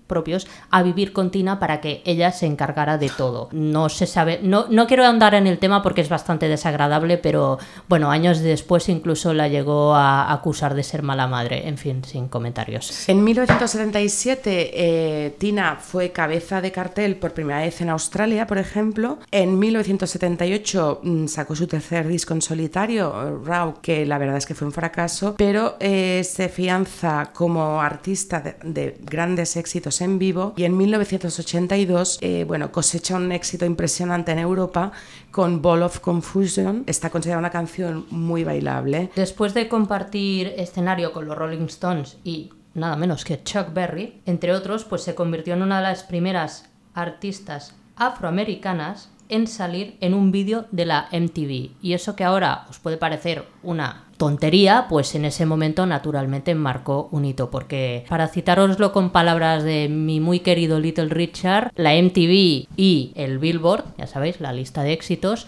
propios 0.07 0.47
a 0.71 0.81
vivir 0.83 1.13
con 1.13 1.29
Tina 1.29 1.59
para 1.59 1.81
que 1.81 2.01
ella 2.05 2.31
se 2.31 2.45
encargara 2.45 2.97
de 2.97 3.09
todo. 3.09 3.49
No 3.51 3.89
se 3.89 4.07
sabe, 4.07 4.39
no, 4.41 4.65
no 4.69 4.87
quiero 4.87 5.05
ahondar 5.05 5.35
en 5.35 5.47
el 5.47 5.59
tema 5.59 5.83
porque 5.83 6.01
es 6.01 6.09
bastante 6.09 6.47
desagradable, 6.47 7.17
pero 7.17 7.59
bueno, 7.87 8.09
años 8.09 8.39
después 8.39 8.89
incluso 8.89 9.33
la 9.33 9.47
llegó 9.47 9.93
a 9.93 10.31
acusar 10.31 10.73
de 10.73 10.83
ser 10.83 11.03
mala 11.03 11.27
madre. 11.27 11.67
En 11.67 11.77
fin, 11.77 12.03
sin 12.03 12.27
comentarios. 12.27 13.07
En 13.07 13.23
1977 13.23 14.71
eh, 14.73 15.35
Tina 15.37 15.77
fue 15.79 16.11
cabeza 16.11 16.61
de 16.61 16.71
cartel 16.71 17.17
por 17.17 17.33
primera 17.33 17.59
vez 17.59 17.81
en 17.81 17.89
Australia, 17.89 18.47
por 18.47 18.57
ejemplo. 18.57 19.19
En 19.31 19.59
1978 19.59 21.01
mm, 21.03 21.27
sacó 21.27 21.55
su 21.55 21.67
tercer 21.67 22.07
disco 22.07 22.33
en 22.33 22.41
solitario, 22.41 23.41
Raw, 23.43 23.81
que 23.81 24.05
la 24.05 24.17
verdad 24.17 24.37
es 24.37 24.45
que 24.45 24.55
fue 24.55 24.67
un 24.67 24.73
fracaso, 24.73 25.35
pero 25.37 25.75
eh, 25.79 26.23
se 26.23 26.49
fianza 26.49 27.31
como 27.33 27.81
artista 27.81 28.41
de 28.63 28.97
grandes 29.01 29.55
éxitos 29.57 29.96
en 30.01 30.19
vivo 30.19 30.53
y 30.57 30.63
en 30.63 30.77
1982 30.77 32.19
eh, 32.21 32.45
bueno, 32.47 32.71
cosecha 32.71 33.15
un 33.15 33.31
éxito 33.31 33.65
impresionante 33.65 34.31
en 34.31 34.39
Europa 34.39 34.91
con 35.31 35.61
Ball 35.61 35.83
of 35.83 35.99
Confusion. 35.99 36.83
Está 36.87 37.09
considerada 37.09 37.39
una 37.39 37.49
canción 37.49 38.05
muy 38.09 38.43
bailable. 38.43 39.11
Después 39.15 39.53
de 39.53 39.67
compartir 39.67 40.53
escenario 40.57 41.11
con 41.11 41.25
los 41.25 41.37
Rolling 41.37 41.65
Stones 41.65 42.17
y 42.23 42.51
nada 42.73 42.95
menos 42.95 43.25
que 43.25 43.43
Chuck 43.43 43.73
Berry, 43.73 44.21
entre 44.25 44.53
otros, 44.53 44.85
pues 44.85 45.03
se 45.03 45.15
convirtió 45.15 45.53
en 45.53 45.63
una 45.63 45.77
de 45.77 45.83
las 45.83 46.03
primeras 46.03 46.69
artistas 46.93 47.75
afroamericanas 47.95 49.09
en 49.29 49.47
salir 49.47 49.97
en 50.01 50.13
un 50.13 50.31
vídeo 50.31 50.65
de 50.71 50.85
la 50.85 51.07
MTV. 51.11 51.71
Y 51.81 51.93
eso 51.93 52.15
que 52.15 52.23
ahora 52.23 52.65
os 52.69 52.79
puede 52.79 52.97
parecer 52.97 53.45
una 53.63 54.05
tontería, 54.17 54.87
pues 54.89 55.13
en 55.15 55.25
ese 55.25 55.45
momento 55.45 55.85
naturalmente 55.85 56.55
marcó 56.55 57.07
un 57.11 57.25
hito, 57.25 57.49
porque 57.51 58.05
para 58.09 58.27
citaroslo 58.27 58.91
con 58.91 59.11
palabras 59.11 59.63
de 59.63 59.89
mi 59.89 60.19
muy 60.19 60.39
querido 60.39 60.79
Little 60.79 61.09
Richard, 61.09 61.71
la 61.75 61.93
MTV 61.93 62.67
y 62.75 63.11
el 63.15 63.37
Billboard, 63.37 63.85
ya 63.97 64.07
sabéis, 64.07 64.41
la 64.41 64.53
lista 64.53 64.83
de 64.83 64.93
éxitos, 64.93 65.47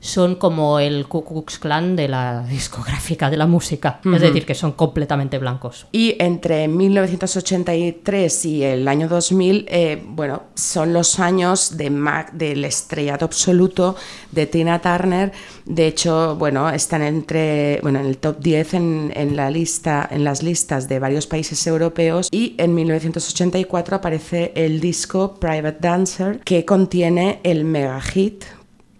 son 0.00 0.36
como 0.36 0.78
el 0.78 1.06
Ku 1.08 1.24
Klux 1.24 1.58
Klan 1.58 1.96
de 1.96 2.08
la 2.08 2.42
discográfica 2.48 3.30
de 3.30 3.36
la 3.36 3.46
música, 3.46 4.00
es 4.04 4.20
decir, 4.20 4.46
que 4.46 4.54
son 4.54 4.72
completamente 4.72 5.38
blancos. 5.38 5.86
Y 5.92 6.14
entre 6.20 6.68
1983 6.68 8.44
y 8.44 8.62
el 8.64 8.86
año 8.88 9.08
2000, 9.08 9.66
eh, 9.68 10.02
bueno, 10.06 10.42
son 10.54 10.92
los 10.92 11.18
años 11.20 11.76
de 11.76 11.90
ma- 11.90 12.26
del 12.32 12.64
estrellato 12.64 13.24
absoluto 13.24 13.96
de 14.32 14.46
Tina 14.46 14.80
Turner. 14.80 15.32
De 15.64 15.86
hecho, 15.86 16.36
bueno, 16.36 16.70
están 16.70 17.02
entre, 17.02 17.80
bueno, 17.82 18.00
en 18.00 18.06
el 18.06 18.18
top 18.18 18.38
10 18.40 18.74
en, 18.74 19.12
en 19.14 19.36
la 19.36 19.50
lista, 19.50 20.06
en 20.10 20.24
las 20.24 20.42
listas 20.42 20.88
de 20.88 20.98
varios 20.98 21.26
países 21.26 21.66
europeos. 21.66 22.28
Y 22.30 22.54
en 22.58 22.74
1984 22.74 23.96
aparece 23.96 24.52
el 24.54 24.80
disco 24.80 25.34
Private 25.34 25.78
Dancer, 25.80 26.40
que 26.44 26.64
contiene 26.64 27.40
el 27.42 27.64
mega 27.64 28.00
hit 28.00 28.44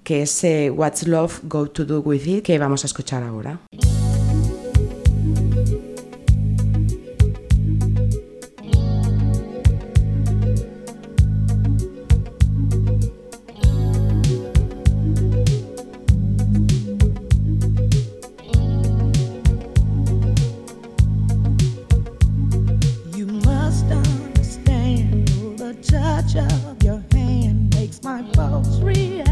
que 0.09 0.23
es 0.23 0.43
eh, 0.43 0.71
What's 0.71 1.07
Love 1.07 1.41
Go 1.43 1.67
to 1.67 1.85
Do 1.85 2.01
With 2.01 2.27
It, 2.27 2.43
que 2.43 2.59
vamos 2.59 2.83
a 2.83 2.87
escuchar 2.87 3.23
ahora. 3.23 3.61
Touch 25.83 26.37
of 26.37 26.83
your 26.83 27.03
hand 27.13 27.75
makes 27.75 28.03
my 28.03 28.23
pulse 28.33 28.81
react. 28.81 29.28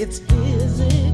It's 0.00 0.20
busy. 0.20 1.07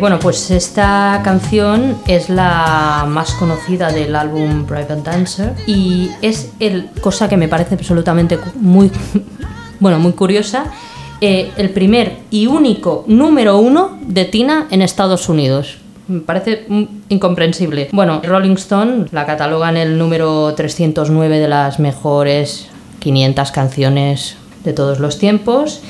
Bueno, 0.00 0.18
pues 0.18 0.50
esta 0.50 1.20
canción 1.22 1.98
es 2.06 2.30
la 2.30 3.04
más 3.06 3.32
conocida 3.34 3.92
del 3.92 4.16
álbum 4.16 4.64
Private 4.64 5.02
Dancer 5.02 5.54
y 5.66 6.10
es 6.22 6.52
el 6.58 6.88
cosa 7.02 7.28
que 7.28 7.36
me 7.36 7.48
parece 7.48 7.74
absolutamente 7.74 8.38
muy, 8.54 8.90
bueno, 9.80 9.98
muy 9.98 10.12
curiosa, 10.12 10.72
eh, 11.20 11.50
el 11.58 11.70
primer 11.70 12.20
y 12.30 12.46
único 12.46 13.04
número 13.08 13.58
uno 13.58 13.98
de 14.00 14.24
Tina 14.24 14.68
en 14.70 14.80
Estados 14.80 15.28
Unidos. 15.28 15.76
Me 16.08 16.20
parece 16.20 16.64
mm, 16.66 16.84
incomprensible. 17.10 17.90
Bueno, 17.92 18.22
Rolling 18.24 18.54
Stone 18.54 19.06
la 19.12 19.26
cataloga 19.26 19.68
en 19.68 19.76
el 19.76 19.98
número 19.98 20.54
309 20.54 21.38
de 21.38 21.48
las 21.48 21.78
mejores 21.78 22.68
500 23.00 23.52
canciones 23.52 24.36
de 24.64 24.72
todos 24.72 24.98
los 24.98 25.18
tiempos. 25.18 25.82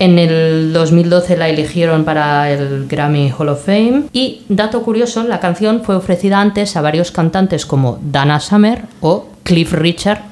En 0.00 0.18
el 0.18 0.72
2012 0.72 1.36
la 1.36 1.48
eligieron 1.48 2.04
para 2.04 2.50
el 2.52 2.86
Grammy 2.86 3.32
Hall 3.36 3.48
of 3.48 3.64
Fame 3.64 4.04
y, 4.12 4.42
dato 4.48 4.82
curioso, 4.82 5.24
la 5.24 5.40
canción 5.40 5.82
fue 5.82 5.96
ofrecida 5.96 6.40
antes 6.40 6.76
a 6.76 6.82
varios 6.82 7.10
cantantes 7.10 7.66
como 7.66 7.98
Dana 8.00 8.38
Summer 8.38 8.84
o 9.00 9.26
Cliff 9.42 9.72
Richard, 9.72 10.22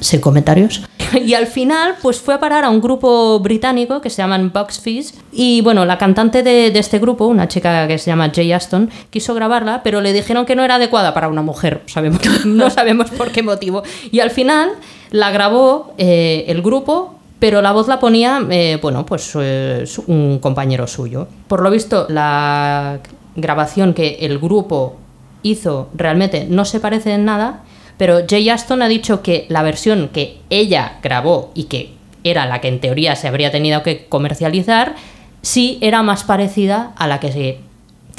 sin 0.00 0.20
comentarios. 0.20 0.82
Y 1.12 1.34
al 1.34 1.48
final, 1.48 1.96
pues 2.02 2.20
fue 2.20 2.34
a 2.34 2.40
parar 2.40 2.64
a 2.64 2.70
un 2.70 2.80
grupo 2.80 3.40
británico 3.40 4.00
que 4.00 4.10
se 4.10 4.18
llaman 4.18 4.52
Bucks 4.52 4.78
Fizz. 4.78 5.14
Y 5.32 5.60
bueno, 5.60 5.84
la 5.84 5.98
cantante 5.98 6.44
de, 6.44 6.70
de 6.70 6.78
este 6.78 7.00
grupo, 7.00 7.26
una 7.26 7.48
chica 7.48 7.88
que 7.88 7.98
se 7.98 8.12
llama 8.12 8.30
Jay 8.32 8.52
Aston, 8.52 8.90
quiso 9.10 9.34
grabarla, 9.34 9.82
pero 9.82 10.00
le 10.00 10.12
dijeron 10.12 10.46
que 10.46 10.54
no 10.54 10.62
era 10.62 10.76
adecuada 10.76 11.12
para 11.12 11.26
una 11.26 11.42
mujer. 11.42 11.82
Sabemos, 11.86 12.20
no 12.44 12.70
sabemos 12.70 13.10
por 13.10 13.32
qué 13.32 13.42
motivo. 13.42 13.82
Y 14.12 14.20
al 14.20 14.30
final 14.30 14.70
la 15.10 15.32
grabó 15.32 15.94
eh, 15.98 16.44
el 16.46 16.62
grupo, 16.62 17.19
pero 17.40 17.62
la 17.62 17.72
voz 17.72 17.88
la 17.88 17.98
ponía, 17.98 18.46
eh, 18.50 18.78
bueno, 18.80 19.04
pues 19.06 19.32
eh, 19.40 19.84
un 20.06 20.38
compañero 20.38 20.86
suyo. 20.86 21.26
Por 21.48 21.62
lo 21.62 21.70
visto, 21.70 22.06
la 22.08 23.00
grabación 23.34 23.94
que 23.94 24.18
el 24.20 24.38
grupo 24.38 24.96
hizo 25.42 25.88
realmente 25.94 26.46
no 26.48 26.66
se 26.66 26.80
parece 26.80 27.14
en 27.14 27.24
nada, 27.24 27.64
pero 27.96 28.20
Jay 28.28 28.48
Aston 28.50 28.82
ha 28.82 28.88
dicho 28.88 29.22
que 29.22 29.46
la 29.48 29.62
versión 29.62 30.10
que 30.12 30.38
ella 30.50 30.98
grabó 31.02 31.50
y 31.54 31.64
que 31.64 31.94
era 32.24 32.44
la 32.44 32.60
que 32.60 32.68
en 32.68 32.80
teoría 32.80 33.16
se 33.16 33.26
habría 33.26 33.50
tenido 33.50 33.82
que 33.82 34.06
comercializar, 34.06 34.94
sí 35.40 35.78
era 35.80 36.02
más 36.02 36.24
parecida 36.24 36.92
a 36.96 37.08
la 37.08 37.20
que 37.20 37.32
se 37.32 37.58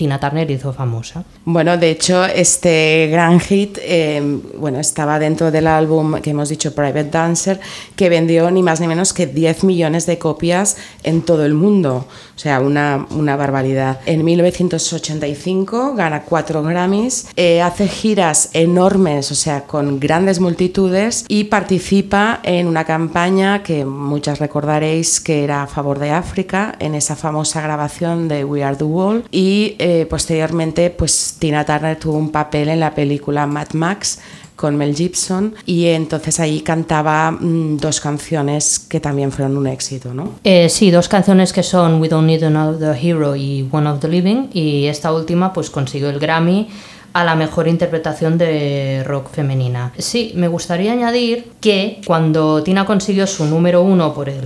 Tina 0.02 0.20
Turner 0.20 0.49
hizo 0.49 0.74
famosa. 0.74 1.24
Bueno, 1.45 1.78
de 1.78 1.91
hecho, 1.91 2.26
este 2.26 3.08
gran 3.12 3.39
hit 3.39 3.78
eh, 3.84 4.20
bueno, 4.58 4.80
estaba 4.80 5.20
dentro 5.20 5.52
del 5.52 5.68
álbum 5.68 6.20
que 6.22 6.32
hemos 6.32 6.49
dicho 6.49 6.74
Private 6.74 7.12
Dancer, 7.12 7.60
que 7.95 8.10
vendió 8.10 8.49
ni 8.49 8.64
más 8.64 8.82
ni 8.82 8.88
menos 8.88 9.14
que 9.14 9.28
10 9.28 9.64
millones 9.64 10.08
de 10.08 10.18
copias 10.18 10.78
en 11.04 11.22
todo 11.22 11.45
el 11.45 11.54
mundo. 11.54 12.08
O 12.36 12.39
sea, 12.39 12.62
una, 12.62 13.06
una 13.12 13.36
barbaridad. 13.36 13.99
En 14.08 14.26
1985 14.26 15.93
gana 15.93 16.24
cuatro 16.24 16.64
Grammys, 16.64 17.28
eh, 17.36 17.62
hace 17.62 17.88
giras 17.88 18.49
enormes, 18.54 19.32
o 19.32 19.36
sea, 19.36 19.66
con 19.66 19.99
grandes 19.99 20.39
multitudes 20.39 21.26
y 21.28 21.43
participa 21.43 22.39
en 22.41 22.66
una 22.66 22.86
campaña 22.86 23.62
que 23.62 23.86
muchas 23.86 24.39
recordaréis 24.39 25.22
que 25.22 25.43
era 25.43 25.62
a 25.62 25.68
favor 25.68 25.99
de 25.99 26.10
África, 26.10 26.76
en 26.80 26.95
esa 26.95 27.16
famosa 27.16 27.62
grabación 27.62 28.28
de 28.28 28.43
We 28.43 28.64
Are 28.64 28.76
the 28.76 28.86
World 28.86 29.26
y 29.30 29.76
eh, 29.78 29.91
posteriormente 30.10 30.89
pues 30.89 31.36
Tina 31.39 31.66
Turner 31.66 31.98
tuvo 31.98 32.18
un 32.18 32.32
papel 32.32 32.70
en 32.70 32.80
la 32.80 32.94
película 32.94 33.46
Mad 33.48 33.74
Max 33.74 34.20
con 34.56 34.78
Mel 34.78 34.96
Gibson 34.96 35.56
y 35.66 35.88
entonces 35.88 36.39
ahí 36.39 36.62
cantaba 36.62 37.32
mm, 37.32 37.78
dos 37.78 38.00
canciones 38.00 38.78
que 38.78 39.00
también 39.00 39.32
fueron 39.32 39.58
un 39.58 39.66
éxito, 39.66 40.14
¿no? 40.14 40.34
Eh, 40.44 40.70
sí, 40.70 40.92
dos 40.92 41.08
canciones 41.08 41.52
que 41.52 41.64
son 41.64 42.00
We 42.00 42.08
Don't 42.08 42.28
Need 42.28 42.44
Another 42.44 42.96
Hero 42.96 43.36
y 43.36 43.68
One 43.72 43.89
of 43.89 44.00
the 44.00 44.08
Living 44.08 44.50
y 44.54 44.86
esta 44.86 45.12
última 45.12 45.52
pues 45.52 45.72
consiguió 45.72 46.10
el 46.10 46.20
Grammy 46.20 46.70
a 47.14 47.24
la 47.24 47.36
mejor 47.36 47.68
interpretación 47.68 48.38
de 48.38 49.04
rock 49.06 49.32
femenina. 49.32 49.92
Sí, 49.98 50.32
me 50.36 50.48
gustaría 50.48 50.94
añadir 50.94 51.52
que 51.60 52.00
cuando 52.06 52.62
Tina 52.64 52.86
consiguió 52.86 53.28
su 53.28 53.46
número 53.46 53.82
uno 53.82 54.14
por 54.14 54.30
el 54.30 54.44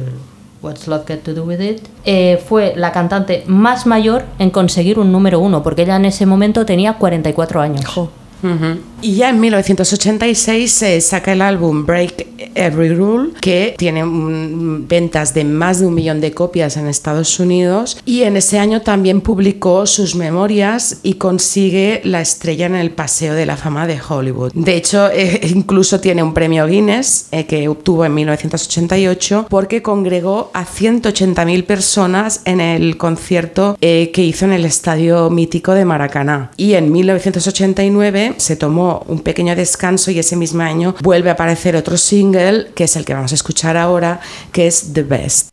What's 0.65 0.87
Love 0.87 1.05
Got 1.07 1.19
to 1.19 1.33
Do 1.33 1.43
With 1.43 1.61
It, 1.61 1.87
eh, 2.05 2.41
fue 2.43 2.73
la 2.75 2.91
cantante 2.91 3.43
más 3.45 3.85
mayor 3.85 4.25
en 4.39 4.49
conseguir 4.49 4.97
un 4.97 5.11
número 5.11 5.39
uno, 5.39 5.61
porque 5.61 5.83
ella 5.83 5.95
en 5.95 6.05
ese 6.05 6.25
momento 6.25 6.65
tenía 6.65 6.93
44 6.93 7.61
años. 7.61 7.85
Ujú. 7.97 8.79
Y 9.05 9.17
ya 9.17 9.29
en 9.29 9.39
1986 9.39 10.71
se 10.71 10.99
saca 10.99 11.33
el 11.33 11.43
álbum 11.43 11.85
Break 11.85 12.25
Every 12.55 12.91
Rule, 12.91 13.33
que 13.39 13.75
tiene 13.77 14.03
ventas 14.03 15.35
de 15.35 15.43
más 15.43 15.79
de 15.79 15.85
un 15.85 15.93
millón 15.93 16.21
de 16.21 16.31
copias 16.31 16.75
en 16.75 16.87
Estados 16.87 17.39
Unidos. 17.39 18.01
Y 18.03 18.23
en 18.23 18.35
ese 18.35 18.57
año 18.57 18.81
también 18.81 19.21
publicó 19.21 19.85
sus 19.85 20.15
memorias 20.15 21.01
y 21.03 21.13
consigue 21.13 22.01
la 22.03 22.19
estrella 22.19 22.65
en 22.65 22.73
el 22.73 22.89
Paseo 22.89 23.35
de 23.35 23.45
la 23.45 23.57
Fama 23.57 23.85
de 23.85 23.99
Hollywood. 24.01 24.53
De 24.55 24.75
hecho, 24.75 25.07
eh, 25.13 25.39
incluso 25.53 25.99
tiene 25.99 26.23
un 26.23 26.33
premio 26.33 26.65
Guinness 26.65 27.27
eh, 27.31 27.45
que 27.45 27.67
obtuvo 27.67 28.05
en 28.05 28.13
1988 28.15 29.45
porque 29.51 29.83
congregó 29.83 30.49
a 30.55 30.65
180.000 30.65 31.63
personas 31.65 32.41
en 32.45 32.59
el 32.59 32.97
concierto 32.97 33.77
eh, 33.81 34.09
que 34.11 34.23
hizo 34.23 34.45
en 34.45 34.53
el 34.53 34.65
estadio 34.65 35.29
mítico 35.29 35.73
de 35.73 35.85
Maracaná. 35.85 36.49
Y 36.57 36.73
en 36.73 36.91
1989 36.91 38.33
se 38.37 38.55
tomó 38.55 38.94
un 39.07 39.19
pequeño 39.19 39.55
descanso 39.55 40.11
y 40.11 40.19
ese 40.19 40.35
mismo 40.35 40.61
año 40.61 40.95
vuelve 41.01 41.29
a 41.29 41.33
aparecer 41.33 41.75
otro 41.75 41.97
single, 41.97 42.71
que 42.75 42.85
es 42.85 42.95
el 42.95 43.05
que 43.05 43.13
vamos 43.13 43.31
a 43.31 43.35
escuchar 43.35 43.77
ahora, 43.77 44.19
que 44.51 44.67
es 44.67 44.93
The 44.93 45.03
Best. 45.03 45.49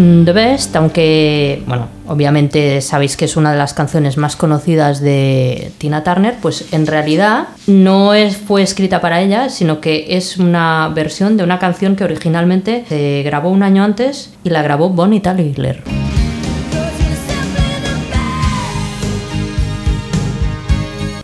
The 0.00 0.32
Best, 0.32 0.74
aunque, 0.76 1.62
bueno, 1.66 1.88
obviamente 2.06 2.80
sabéis 2.80 3.18
que 3.18 3.26
es 3.26 3.36
una 3.36 3.52
de 3.52 3.58
las 3.58 3.74
canciones 3.74 4.16
más 4.16 4.34
conocidas 4.34 5.00
de 5.02 5.72
Tina 5.76 6.02
Turner, 6.02 6.36
pues 6.40 6.72
en 6.72 6.86
realidad 6.86 7.48
no 7.66 8.12
fue 8.46 8.62
escrita 8.62 9.02
para 9.02 9.20
ella, 9.20 9.50
sino 9.50 9.82
que 9.82 10.16
es 10.16 10.38
una 10.38 10.90
versión 10.94 11.36
de 11.36 11.44
una 11.44 11.58
canción 11.58 11.96
que 11.96 12.04
originalmente 12.04 12.86
se 12.88 13.22
grabó 13.24 13.50
un 13.50 13.62
año 13.62 13.84
antes 13.84 14.32
y 14.42 14.48
la 14.48 14.62
grabó 14.62 14.88
Bonnie 14.88 15.20
Tyler. 15.20 15.82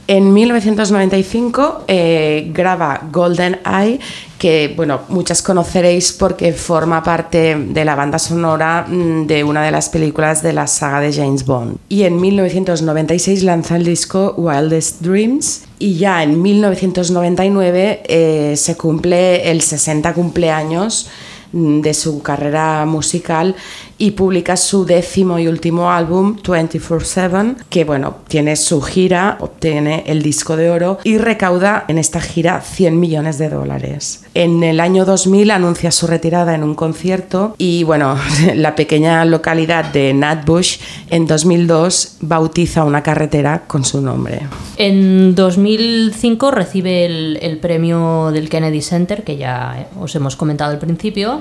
En 0.08 0.32
1995 0.32 1.84
eh, 1.88 2.50
graba 2.54 3.00
Golden 3.10 3.58
Eye, 3.64 3.98
que 4.38 4.72
bueno, 4.76 5.00
muchas 5.08 5.42
conoceréis 5.42 6.12
porque 6.12 6.52
forma 6.52 7.02
parte 7.02 7.56
de 7.56 7.84
la 7.84 7.94
banda 7.94 8.18
sonora 8.18 8.86
mm, 8.86 9.26
de 9.26 9.44
una 9.44 9.64
de 9.64 9.70
las 9.70 9.88
películas 9.88 10.42
de 10.42 10.52
la 10.52 10.66
saga 10.66 11.00
de 11.00 11.12
James 11.12 11.44
Bond. 11.44 11.78
Y 11.88 12.02
en 12.02 12.20
1996 12.20 13.42
lanza 13.42 13.76
el 13.76 13.84
disco 13.84 14.34
Wildest 14.36 15.00
Dreams 15.00 15.62
y 15.78 15.96
ya 15.96 16.22
en 16.22 16.40
1999 16.40 18.02
eh, 18.06 18.54
se 18.56 18.76
cumple 18.76 19.50
el 19.50 19.60
60 19.60 20.12
cumpleaños 20.14 21.08
mm, 21.52 21.80
de 21.80 21.94
su 21.94 22.22
carrera 22.22 22.84
musical 22.86 23.54
y 23.98 24.12
publica 24.12 24.56
su 24.56 24.84
décimo 24.84 25.38
y 25.38 25.48
último 25.48 25.90
álbum 25.90 26.36
24/7 26.42 27.56
que 27.68 27.84
bueno 27.84 28.16
tiene 28.28 28.56
su 28.56 28.80
gira 28.82 29.36
obtiene 29.40 30.04
el 30.06 30.22
disco 30.22 30.56
de 30.56 30.70
oro 30.70 30.98
y 31.04 31.18
recauda 31.18 31.84
en 31.88 31.98
esta 31.98 32.20
gira 32.20 32.60
100 32.60 32.98
millones 32.98 33.38
de 33.38 33.48
dólares 33.48 34.24
en 34.34 34.62
el 34.62 34.80
año 34.80 35.04
2000 35.04 35.50
anuncia 35.50 35.90
su 35.90 36.06
retirada 36.06 36.54
en 36.54 36.62
un 36.62 36.74
concierto 36.74 37.54
y 37.58 37.84
bueno 37.84 38.18
la 38.54 38.74
pequeña 38.74 39.24
localidad 39.24 39.86
de 39.86 40.12
Nutbush 40.12 40.78
en 41.10 41.26
2002 41.26 42.16
bautiza 42.20 42.84
una 42.84 43.02
carretera 43.02 43.64
con 43.66 43.84
su 43.84 44.00
nombre 44.00 44.40
En 44.76 45.34
2005 45.34 46.50
recibe 46.50 47.06
el 47.06 47.58
premio 47.58 48.30
del 48.32 48.48
Kennedy 48.48 48.82
Center, 48.82 49.24
que 49.24 49.36
ya 49.36 49.88
os 49.98 50.14
hemos 50.14 50.36
comentado 50.36 50.72
al 50.72 50.78
principio. 50.78 51.40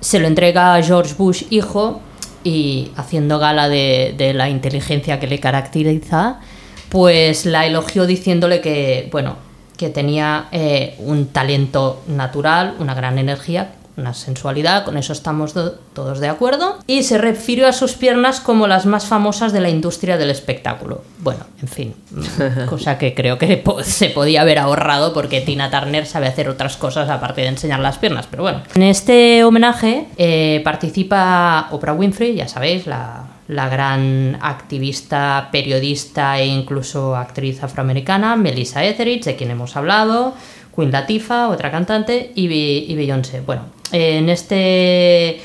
Se 0.00 0.18
lo 0.18 0.26
entrega 0.26 0.74
a 0.74 0.82
George 0.82 1.14
Bush 1.16 1.44
hijo 1.50 2.00
y 2.42 2.90
haciendo 2.96 3.38
gala 3.38 3.68
de, 3.68 4.32
la 4.34 4.48
inteligencia 4.48 5.20
que 5.20 5.26
le 5.26 5.38
caracteriza, 5.38 6.40
pues 6.88 7.46
la 7.46 7.66
elogió 7.66 8.06
diciéndole 8.06 8.60
que, 8.60 9.08
bueno, 9.12 9.36
que 9.76 9.90
tenía 9.90 10.48
eh, 10.52 10.96
un 10.98 11.26
talento 11.26 12.02
natural, 12.08 12.76
una 12.78 12.94
gran 12.94 13.18
energía, 13.18 13.72
una 14.00 14.14
sensualidad, 14.14 14.84
con 14.84 14.96
eso 14.96 15.12
estamos 15.12 15.54
do- 15.54 15.76
todos 15.94 16.18
de 16.20 16.28
acuerdo, 16.28 16.78
y 16.86 17.02
se 17.04 17.18
refirió 17.18 17.68
a 17.68 17.72
sus 17.72 17.92
piernas 17.92 18.40
como 18.40 18.66
las 18.66 18.86
más 18.86 19.06
famosas 19.06 19.52
de 19.52 19.60
la 19.60 19.68
industria 19.70 20.16
del 20.16 20.30
espectáculo. 20.30 21.02
Bueno, 21.18 21.44
en 21.62 21.68
fin, 21.68 21.94
cosa 22.68 22.98
que 22.98 23.14
creo 23.14 23.38
que 23.38 23.62
se 23.84 24.10
podía 24.10 24.40
haber 24.42 24.58
ahorrado 24.58 25.12
porque 25.12 25.40
Tina 25.40 25.70
Turner 25.70 26.06
sabe 26.06 26.26
hacer 26.26 26.48
otras 26.48 26.76
cosas 26.76 27.08
aparte 27.08 27.42
de 27.42 27.48
enseñar 27.48 27.80
las 27.80 27.98
piernas, 27.98 28.26
pero 28.30 28.42
bueno. 28.42 28.62
En 28.74 28.82
este 28.82 29.44
homenaje 29.44 30.06
eh, 30.16 30.60
participa 30.64 31.68
Oprah 31.70 31.92
Winfrey, 31.94 32.34
ya 32.34 32.48
sabéis, 32.48 32.86
la, 32.86 33.24
la 33.50 33.68
gran 33.68 34.38
activista, 34.40 35.48
periodista 35.50 36.38
e 36.38 36.46
incluso 36.46 37.16
actriz 37.16 37.62
afroamericana, 37.62 38.36
Melissa 38.36 38.84
Etheridge, 38.84 39.24
de 39.24 39.36
quien 39.36 39.50
hemos 39.50 39.76
hablado, 39.76 40.34
Queen 40.74 40.92
Latifah, 40.92 41.48
otra 41.48 41.70
cantante, 41.70 42.30
y, 42.34 42.46
Be- 42.46 42.84
y 42.88 42.94
Beyoncé. 42.94 43.40
Bueno, 43.40 43.62
en 43.92 44.28
este 44.28 45.40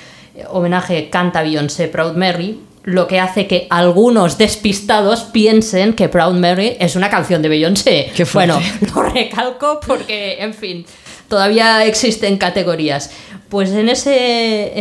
homenaje 0.49 1.10
canta 1.10 1.41
Beyoncé 1.41 1.88
Proud 1.88 2.16
Mary, 2.16 2.60
lo 2.84 3.08
que 3.08 3.20
hace 3.20 3.47
que 3.47 3.66
algunos 3.72 4.38
despistados 4.38 5.22
piensen 5.24 5.93
que 5.93 6.08
Proud 6.08 6.36
Mary 6.36 6.78
es 6.80 6.95
una 6.95 7.10
canción 7.10 7.41
de 7.41 7.49
Beyoncé. 7.49 8.12
Qué 8.16 8.26
bueno, 8.32 8.60
lo 8.95 9.01
recalco 9.01 9.80
porque, 9.86 10.38
en 10.39 10.53
fin, 10.53 10.86
todavía 11.28 11.84
existen 11.86 12.38
categorías. 12.38 13.10
Pues 13.50 13.72
en 13.72 13.89
ese 13.89 14.72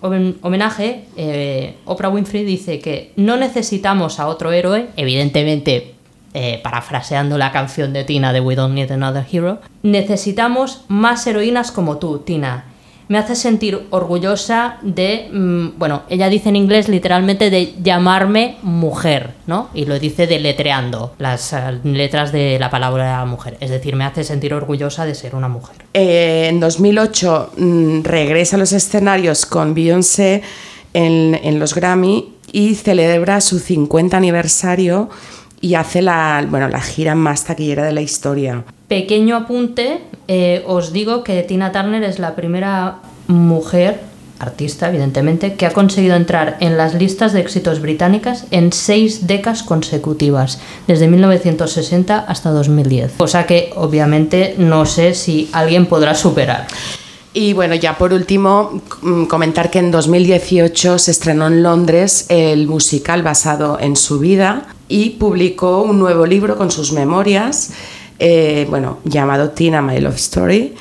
homen- 0.00 0.36
homenaje, 0.42 1.04
eh, 1.16 1.74
Oprah 1.84 2.08
Winfrey 2.08 2.44
dice 2.44 2.78
que 2.78 3.12
no 3.16 3.36
necesitamos 3.36 4.18
a 4.18 4.26
otro 4.26 4.52
héroe, 4.52 4.86
evidentemente 4.96 5.94
eh, 6.32 6.60
parafraseando 6.62 7.36
la 7.38 7.50
canción 7.50 7.92
de 7.92 8.04
Tina 8.04 8.32
de 8.32 8.40
We 8.40 8.54
Don't 8.54 8.74
Need 8.74 8.92
Another 8.92 9.26
Hero, 9.30 9.58
necesitamos 9.82 10.84
más 10.88 11.26
heroínas 11.26 11.72
como 11.72 11.98
tú, 11.98 12.20
Tina. 12.20 12.66
Me 13.10 13.18
hace 13.18 13.34
sentir 13.34 13.88
orgullosa 13.90 14.78
de, 14.82 15.28
mm, 15.32 15.78
bueno, 15.78 16.02
ella 16.08 16.28
dice 16.28 16.48
en 16.48 16.54
inglés 16.54 16.88
literalmente 16.88 17.50
de 17.50 17.74
llamarme 17.82 18.58
mujer, 18.62 19.30
¿no? 19.48 19.68
Y 19.74 19.84
lo 19.86 19.98
dice 19.98 20.28
deletreando 20.28 21.14
las 21.18 21.52
eh, 21.52 21.80
letras 21.82 22.30
de 22.30 22.56
la 22.60 22.70
palabra 22.70 23.24
mujer. 23.24 23.56
Es 23.58 23.70
decir, 23.70 23.96
me 23.96 24.04
hace 24.04 24.22
sentir 24.22 24.54
orgullosa 24.54 25.06
de 25.06 25.16
ser 25.16 25.34
una 25.34 25.48
mujer. 25.48 25.74
Eh, 25.92 26.46
en 26.50 26.60
2008 26.60 27.54
mm, 27.56 28.02
regresa 28.04 28.54
a 28.54 28.60
los 28.60 28.72
escenarios 28.72 29.44
con 29.44 29.74
Beyoncé 29.74 30.44
en, 30.94 31.36
en 31.42 31.58
los 31.58 31.74
Grammy 31.74 32.34
y 32.52 32.76
celebra 32.76 33.40
su 33.40 33.58
50 33.58 34.16
aniversario 34.16 35.10
y 35.60 35.74
hace 35.74 36.02
la, 36.02 36.44
bueno, 36.48 36.68
la 36.68 36.80
gira 36.80 37.14
más 37.14 37.44
taquillera 37.44 37.84
de 37.84 37.92
la 37.92 38.00
historia. 38.00 38.64
Pequeño 38.88 39.36
apunte, 39.36 40.00
eh, 40.26 40.64
os 40.66 40.92
digo 40.92 41.22
que 41.22 41.42
Tina 41.42 41.70
Turner 41.72 42.02
es 42.02 42.18
la 42.18 42.34
primera 42.34 42.96
mujer, 43.28 44.00
artista 44.38 44.88
evidentemente, 44.88 45.54
que 45.54 45.66
ha 45.66 45.72
conseguido 45.72 46.16
entrar 46.16 46.56
en 46.60 46.76
las 46.76 46.94
listas 46.94 47.32
de 47.32 47.40
éxitos 47.40 47.80
británicas 47.80 48.46
en 48.50 48.72
seis 48.72 49.26
décadas 49.26 49.62
consecutivas, 49.62 50.58
desde 50.86 51.08
1960 51.08 52.18
hasta 52.18 52.50
2010. 52.50 53.12
Cosa 53.18 53.46
que 53.46 53.70
obviamente 53.76 54.54
no 54.58 54.86
sé 54.86 55.14
si 55.14 55.50
alguien 55.52 55.86
podrá 55.86 56.14
superar. 56.14 56.66
Y 57.32 57.52
bueno, 57.52 57.76
ya 57.76 57.96
por 57.96 58.12
último, 58.12 58.82
mm, 59.02 59.24
comentar 59.24 59.70
que 59.70 59.78
en 59.78 59.92
2018 59.92 60.98
se 60.98 61.10
estrenó 61.12 61.46
en 61.46 61.62
Londres 61.62 62.26
el 62.28 62.66
musical 62.66 63.22
basado 63.22 63.78
en 63.80 63.94
su 63.94 64.18
vida 64.18 64.66
y 64.88 65.10
publicó 65.10 65.82
un 65.82 66.00
nuevo 66.00 66.26
libro 66.26 66.56
con 66.56 66.72
sus 66.72 66.92
memorias, 66.92 67.70
eh, 68.18 68.66
bueno, 68.68 68.98
llamado 69.04 69.50
Tina 69.50 69.80
My 69.80 70.00
Love 70.00 70.16
Story. 70.16 70.74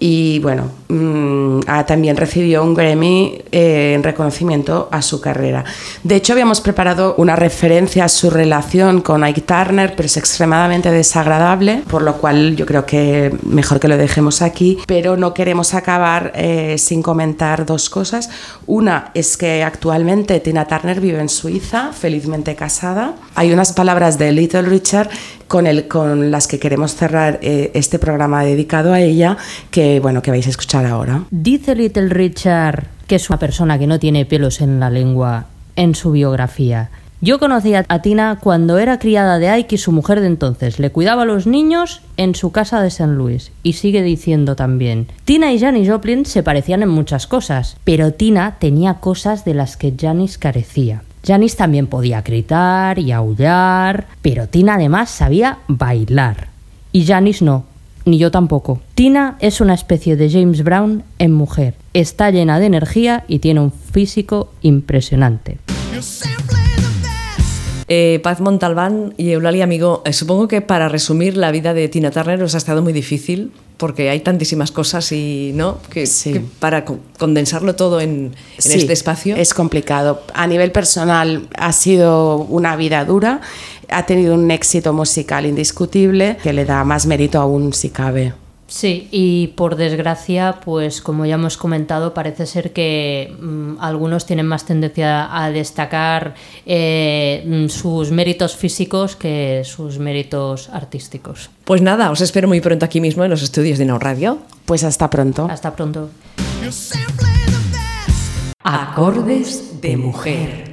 Y 0.00 0.40
bueno, 0.40 0.70
mm, 0.88 1.60
ah, 1.66 1.84
también 1.86 2.16
recibió 2.16 2.62
un 2.62 2.74
Grammy 2.74 3.42
eh, 3.50 3.94
en 3.94 4.02
reconocimiento 4.02 4.88
a 4.90 5.02
su 5.02 5.20
carrera. 5.20 5.64
De 6.02 6.16
hecho, 6.16 6.32
habíamos 6.32 6.60
preparado 6.60 7.14
una 7.18 7.36
referencia 7.36 8.04
a 8.04 8.08
su 8.08 8.30
relación 8.30 9.00
con 9.00 9.24
Ike 9.24 9.42
Turner, 9.42 9.94
pero 9.96 10.06
es 10.06 10.16
extremadamente 10.16 10.90
desagradable, 10.90 11.82
por 11.88 12.02
lo 12.02 12.16
cual 12.18 12.56
yo 12.56 12.66
creo 12.66 12.86
que 12.86 13.34
mejor 13.42 13.80
que 13.80 13.88
lo 13.88 13.96
dejemos 13.96 14.42
aquí. 14.42 14.78
Pero 14.86 15.16
no 15.16 15.34
queremos 15.34 15.74
acabar 15.74 16.32
eh, 16.34 16.76
sin 16.78 17.02
comentar 17.02 17.66
dos 17.66 17.90
cosas. 17.90 18.30
Una 18.66 19.10
es 19.14 19.36
que 19.36 19.62
actualmente 19.62 20.40
Tina 20.40 20.66
Turner 20.66 21.00
vive 21.00 21.20
en 21.20 21.28
Suiza, 21.28 21.92
felizmente 21.92 22.54
casada. 22.54 23.14
Hay 23.34 23.52
unas 23.52 23.72
palabras 23.72 24.18
de 24.18 24.32
Little 24.32 24.62
Richard 24.62 25.08
con, 25.48 25.66
el, 25.66 25.88
con 25.88 26.30
las 26.30 26.46
que 26.46 26.58
queremos 26.58 26.94
cerrar 26.94 27.38
eh, 27.42 27.70
este 27.74 27.98
programa 27.98 28.44
dedicado 28.44 28.92
a 28.92 29.00
ella, 29.00 29.36
que 29.70 30.00
bueno, 30.00 30.22
que 30.22 30.30
vais 30.30 30.46
a 30.46 30.50
escuchar 30.50 30.75
ahora. 30.84 31.22
Dice 31.30 31.74
Little 31.74 32.08
Richard 32.08 32.96
que 33.06 33.16
es 33.16 33.30
una 33.30 33.38
persona 33.38 33.78
que 33.78 33.86
no 33.86 33.98
tiene 33.98 34.26
pelos 34.26 34.60
en 34.60 34.80
la 34.80 34.90
lengua 34.90 35.46
en 35.76 35.94
su 35.94 36.12
biografía. 36.12 36.90
Yo 37.22 37.38
conocí 37.38 37.72
a 37.74 38.02
Tina 38.02 38.38
cuando 38.42 38.78
era 38.78 38.98
criada 38.98 39.38
de 39.38 39.48
Ike 39.48 39.76
y 39.76 39.78
su 39.78 39.90
mujer 39.90 40.20
de 40.20 40.26
entonces. 40.26 40.78
Le 40.78 40.90
cuidaba 40.90 41.22
a 41.22 41.26
los 41.26 41.46
niños 41.46 42.02
en 42.18 42.34
su 42.34 42.52
casa 42.52 42.82
de 42.82 42.88
St. 42.88 43.14
Louis. 43.14 43.52
Y 43.62 43.72
sigue 43.72 44.02
diciendo 44.02 44.54
también. 44.54 45.06
Tina 45.24 45.52
y 45.52 45.58
Janis 45.58 45.88
Joplin 45.88 46.26
se 46.26 46.42
parecían 46.42 46.82
en 46.82 46.90
muchas 46.90 47.26
cosas, 47.26 47.78
pero 47.84 48.12
Tina 48.12 48.56
tenía 48.58 48.94
cosas 48.94 49.46
de 49.46 49.54
las 49.54 49.78
que 49.78 49.94
Janis 49.98 50.36
carecía. 50.36 51.04
Janis 51.26 51.56
también 51.56 51.86
podía 51.86 52.20
gritar 52.20 52.98
y 52.98 53.12
aullar, 53.12 54.06
pero 54.20 54.46
Tina 54.46 54.74
además 54.74 55.10
sabía 55.10 55.58
bailar. 55.68 56.48
Y 56.92 57.06
Janis 57.06 57.40
no, 57.40 57.64
ni 58.06 58.18
yo 58.18 58.30
tampoco. 58.30 58.80
Tina 58.94 59.36
es 59.40 59.60
una 59.60 59.74
especie 59.74 60.16
de 60.16 60.30
James 60.30 60.64
Brown 60.64 61.02
en 61.18 61.32
mujer. 61.32 61.74
Está 61.92 62.30
llena 62.30 62.58
de 62.58 62.66
energía 62.66 63.24
y 63.28 63.40
tiene 63.40 63.60
un 63.60 63.72
físico 63.72 64.50
impresionante. 64.62 65.58
Eh, 67.88 68.18
Paz 68.24 68.40
Montalbán 68.40 69.14
y 69.16 69.30
Eulalia 69.30 69.62
Amigo, 69.62 70.02
eh, 70.04 70.12
supongo 70.12 70.48
que 70.48 70.60
para 70.60 70.88
resumir 70.88 71.36
la 71.36 71.52
vida 71.52 71.72
de 71.72 71.88
Tina 71.88 72.10
Turner 72.10 72.42
os 72.42 72.54
ha 72.56 72.58
estado 72.58 72.82
muy 72.82 72.92
difícil 72.92 73.52
porque 73.76 74.10
hay 74.10 74.20
tantísimas 74.20 74.72
cosas 74.72 75.12
y 75.12 75.52
no 75.54 75.78
que, 75.90 76.06
Sí. 76.06 76.32
que 76.32 76.40
para 76.58 76.84
co- 76.84 76.98
condensarlo 77.18 77.76
todo 77.76 78.00
en, 78.00 78.32
en 78.56 78.62
Sí, 78.62 78.78
este 78.78 78.92
espacio. 78.92 79.36
Es 79.36 79.54
complicado. 79.54 80.22
A 80.34 80.46
nivel 80.48 80.72
personal 80.72 81.46
ha 81.56 81.72
sido 81.72 82.38
una 82.38 82.74
vida 82.74 83.04
dura, 83.04 83.40
ha 83.88 84.04
tenido 84.06 84.34
un 84.34 84.50
éxito 84.50 84.92
musical 84.92 85.46
indiscutible 85.46 86.38
que 86.42 86.52
le 86.52 86.64
da 86.64 86.82
más 86.84 87.06
mérito 87.06 87.38
aún 87.40 87.72
si 87.72 87.90
cabe. 87.90 88.32
Sí, 88.76 89.08
y 89.10 89.46
por 89.56 89.76
desgracia, 89.76 90.60
pues 90.62 91.00
como 91.00 91.24
ya 91.24 91.36
hemos 91.36 91.56
comentado, 91.56 92.12
parece 92.12 92.44
ser 92.44 92.74
que 92.74 93.34
mm, 93.40 93.76
algunos 93.80 94.26
tienen 94.26 94.44
más 94.44 94.66
tendencia 94.66 95.34
a 95.34 95.50
destacar 95.50 96.34
eh, 96.66 97.42
mm, 97.46 97.68
sus 97.68 98.10
méritos 98.10 98.54
físicos 98.54 99.16
que 99.16 99.62
sus 99.64 99.98
méritos 99.98 100.68
artísticos. 100.68 101.48
Pues 101.64 101.80
nada, 101.80 102.10
os 102.10 102.20
espero 102.20 102.48
muy 102.48 102.60
pronto 102.60 102.84
aquí 102.84 103.00
mismo 103.00 103.24
en 103.24 103.30
los 103.30 103.42
estudios 103.42 103.78
de 103.78 103.86
Now 103.86 103.98
Radio. 103.98 104.40
Pues 104.66 104.84
hasta 104.84 105.08
pronto. 105.08 105.48
Hasta 105.50 105.74
pronto. 105.74 106.10
Acordes 108.62 109.80
de 109.80 109.96
mujer. 109.96 110.66